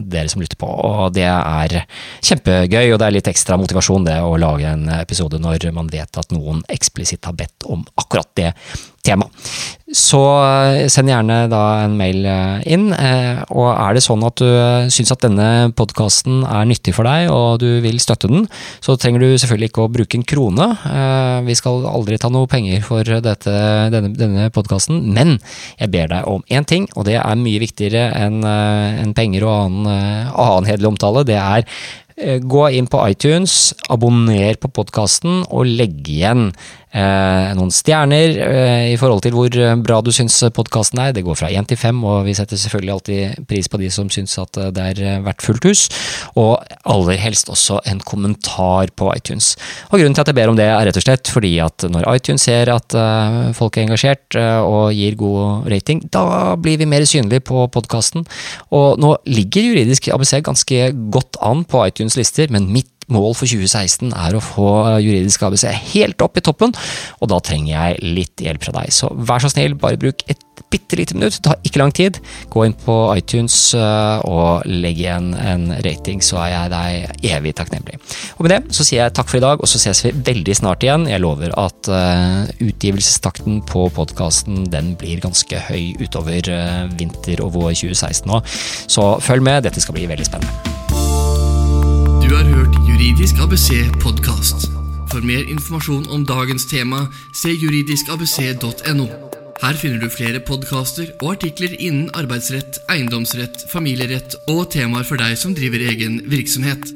dere 0.00 0.32
som 0.32 0.42
lytter 0.42 0.58
på. 0.58 0.66
Og 0.66 1.14
det 1.14 1.28
er 1.28 1.84
kjempegøy, 2.24 2.94
og 2.94 2.98
det 2.98 3.06
er 3.06 3.16
litt 3.18 3.30
ekstra 3.30 3.60
motivasjon 3.60 4.08
det 4.08 4.18
å 4.24 4.34
lage 4.40 4.72
en 4.72 4.88
episode 4.96 5.38
når 5.42 5.70
man 5.76 5.92
vet 5.92 6.18
at 6.18 6.34
noen 6.34 6.64
eksplisitt 6.72 7.28
har 7.28 7.38
bedt 7.38 7.68
om 7.70 7.86
akkurat 8.00 8.32
det 8.40 8.50
tema. 9.04 9.28
Så 9.94 10.18
eh, 10.42 10.86
send 10.90 11.10
gjerne 11.10 11.44
da 11.52 11.60
en 11.84 11.94
mail 11.98 12.24
eh, 12.26 12.64
inn. 12.74 12.88
Eh, 12.96 13.42
og 13.54 13.68
er 13.70 13.94
det 13.94 14.02
sånn 14.02 14.24
at 14.26 14.40
du 14.40 14.48
syns 14.92 15.12
at 15.14 15.22
denne 15.22 15.70
podkasten 15.76 16.42
er 16.48 16.66
nyttig 16.66 16.96
for 16.96 17.06
deg, 17.06 17.28
og 17.30 17.60
du 17.62 17.68
vil 17.84 18.00
støtte 18.02 18.30
den, 18.32 18.48
så 18.84 18.96
trenger 18.98 19.22
du 19.22 19.38
selvfølgelig 19.38 19.70
ikke 19.70 19.84
å 19.84 19.92
bruke 19.92 20.18
en 20.18 20.26
krone. 20.26 20.68
Vi 21.46 21.56
skal 21.58 21.84
aldri 21.90 22.18
ta 22.20 22.30
noe 22.32 22.48
penger 22.50 22.82
for 22.86 23.06
dette, 23.06 23.54
denne, 23.92 24.10
denne 24.16 24.48
podkasten, 24.54 25.02
men 25.14 25.36
jeg 25.78 25.92
ber 25.92 26.10
deg 26.10 26.30
om 26.30 26.42
én 26.50 26.66
ting, 26.68 26.88
og 26.96 27.06
det 27.08 27.18
er 27.20 27.40
mye 27.40 27.62
viktigere 27.62 28.08
enn 28.18 28.40
en 28.44 29.14
penger 29.16 29.46
og 29.46 29.54
annen, 29.54 29.90
annen 30.32 30.70
hederlig 30.70 30.94
omtale. 30.94 31.26
Det 31.28 31.38
er 31.38 31.68
Gå 32.14 32.68
inn 32.70 32.86
på 32.86 33.00
iTunes, 33.10 33.74
abonner 33.90 34.54
på 34.62 34.70
podkasten 34.70 35.42
og 35.50 35.66
legg 35.66 36.06
igjen 36.06 36.52
Eh, 36.94 37.48
noen 37.58 37.72
stjerner 37.74 38.36
eh, 38.38 38.92
i 38.92 38.98
forhold 39.00 39.24
til 39.24 39.34
hvor 39.34 39.50
eh, 39.58 39.72
bra 39.82 39.96
du 40.04 40.12
syns 40.14 40.36
podkasten 40.54 41.00
er. 41.02 41.14
Det 41.16 41.24
går 41.26 41.34
fra 41.40 41.48
én 41.50 41.66
til 41.66 41.78
fem, 41.78 41.98
og 42.06 42.22
vi 42.28 42.36
setter 42.38 42.60
selvfølgelig 42.60 42.92
alltid 42.94 43.48
pris 43.50 43.66
på 43.70 43.80
de 43.82 43.88
som 43.90 44.10
syns 44.14 44.36
at 44.38 44.60
det 44.76 44.84
er 44.92 45.24
verdt 45.24 45.42
fullt 45.42 45.66
hus. 45.66 45.88
Og 46.38 46.62
aller 46.86 47.18
helst 47.18 47.50
også 47.50 47.80
en 47.90 47.98
kommentar 48.06 48.92
på 48.94 49.10
iTunes. 49.16 49.56
Og 49.90 49.98
Grunnen 49.98 50.14
til 50.14 50.22
at 50.22 50.30
jeg 50.30 50.38
ber 50.38 50.52
om 50.52 50.58
det, 50.58 50.68
er 50.70 50.86
rett 50.86 51.00
og 51.00 51.06
slett 51.06 51.30
fordi 51.32 51.56
at 51.64 51.86
når 51.90 52.06
iTunes 52.12 52.44
ser 52.46 52.70
at 52.70 52.94
folk 53.56 53.78
er 53.78 53.86
engasjert 53.86 54.36
og 54.36 54.92
gir 54.92 55.16
god 55.16 55.70
rating, 55.72 56.02
da 56.12 56.54
blir 56.60 56.76
vi 56.78 56.88
mer 56.90 57.06
synlige 57.08 57.42
på 57.48 57.64
podkasten. 57.72 58.26
Og 58.76 59.00
nå 59.00 59.14
ligger 59.26 59.70
Juridisk 59.70 60.10
ABC 60.12 60.36
ganske 60.44 60.90
godt 61.14 61.40
an 61.42 61.64
på 61.64 61.80
iTunes 61.88 62.03
lister, 62.18 62.52
men 62.52 62.68
mitt 62.72 62.92
mål 63.12 63.34
for 63.36 63.48
2016 63.48 64.14
er 64.16 64.36
å 64.36 64.42
få 64.42 64.70
juridisk 65.02 65.44
ABC 65.44 65.66
helt 65.92 66.22
opp 66.24 66.38
i 66.40 66.44
toppen, 66.44 66.72
og 67.20 67.30
da 67.32 67.40
trenger 67.44 67.72
jeg 67.74 68.14
litt 68.16 68.44
hjelp 68.44 68.64
fra 68.64 68.78
deg. 68.80 68.92
Så 68.94 69.10
vær 69.12 69.44
så 69.44 69.52
snill, 69.52 69.76
bare 69.80 70.00
bruk 70.00 70.24
et 70.30 70.40
bitte 70.70 70.96
lite 70.98 71.16
minutt, 71.16 71.36
det 71.36 71.44
tar 71.46 71.60
ikke 71.66 71.80
lang 71.80 71.92
tid. 71.94 72.18
Gå 72.50 72.64
inn 72.66 72.76
på 72.78 72.94
iTunes 73.18 73.56
eh, 73.78 74.24
og 74.26 74.66
legg 74.66 75.00
igjen 75.02 75.32
en 75.38 75.68
rating, 75.86 76.22
så 76.24 76.40
er 76.44 76.50
jeg 76.52 76.72
deg 76.74 77.30
evig 77.34 77.54
takknemlig. 77.58 77.98
Og 78.38 78.46
med 78.46 78.54
det 78.54 78.60
så 78.74 78.86
sier 78.86 79.04
jeg 79.04 79.16
takk 79.18 79.30
for 79.30 79.40
i 79.40 79.44
dag, 79.44 79.62
og 79.62 79.70
så 79.70 79.82
ses 79.82 80.04
vi 80.06 80.14
veldig 80.26 80.58
snart 80.58 80.86
igjen. 80.86 81.08
Jeg 81.10 81.22
lover 81.22 81.54
at 81.60 81.90
uh, 81.90 82.44
utgivelsestakten 82.62 83.62
på 83.70 83.86
podkasten 83.94 84.64
den 84.72 84.94
blir 85.00 85.22
ganske 85.22 85.62
høy 85.68 85.94
utover 86.02 86.50
uh, 86.50 86.86
vinter 86.98 87.42
og 87.44 87.54
vår 87.58 87.74
2016 87.84 88.30
nå, 88.30 88.40
så 88.90 89.14
følg 89.22 89.44
med, 89.46 89.64
dette 89.66 89.82
skal 89.82 89.98
bli 89.98 90.08
veldig 90.10 90.30
spennende. 90.30 90.83
Du 92.24 92.34
har 92.34 92.44
hørt 92.44 92.74
Juridisk 92.88 93.34
ABC 93.42 93.68
podkast. 94.00 94.70
For 95.12 95.20
mer 95.20 95.44
informasjon 95.44 96.06
om 96.08 96.22
dagens 96.26 96.64
tema, 96.66 97.02
se 97.36 97.52
juridiskabc.no. 97.52 99.06
Her 99.62 99.76
finner 99.76 100.00
du 100.00 100.08
flere 100.08 100.40
podkaster 100.40 101.10
og 101.20 101.34
artikler 101.34 101.74
innen 101.76 102.08
arbeidsrett, 102.16 102.78
eiendomsrett, 102.88 103.66
familierett 103.72 104.36
og 104.48 104.70
temaer 104.72 105.04
for 105.04 105.20
deg 105.20 105.36
som 105.36 105.52
driver 105.54 105.84
egen 105.90 106.22
virksomhet. 106.32 106.94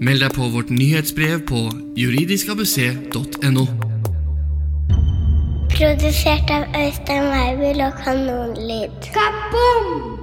Meld 0.00 0.22
deg 0.22 0.36
på 0.38 0.46
vårt 0.54 0.70
nyhetsbrev 0.70 1.42
på 1.50 1.64
juridiskabc.no. 1.98 3.66
Produsert 5.74 6.54
av 6.54 6.70
Øystein 6.78 7.28
Weibel 7.34 7.82
og 7.90 7.98
Kanonlyd. 8.04 9.10
Kaboom! 9.10 10.17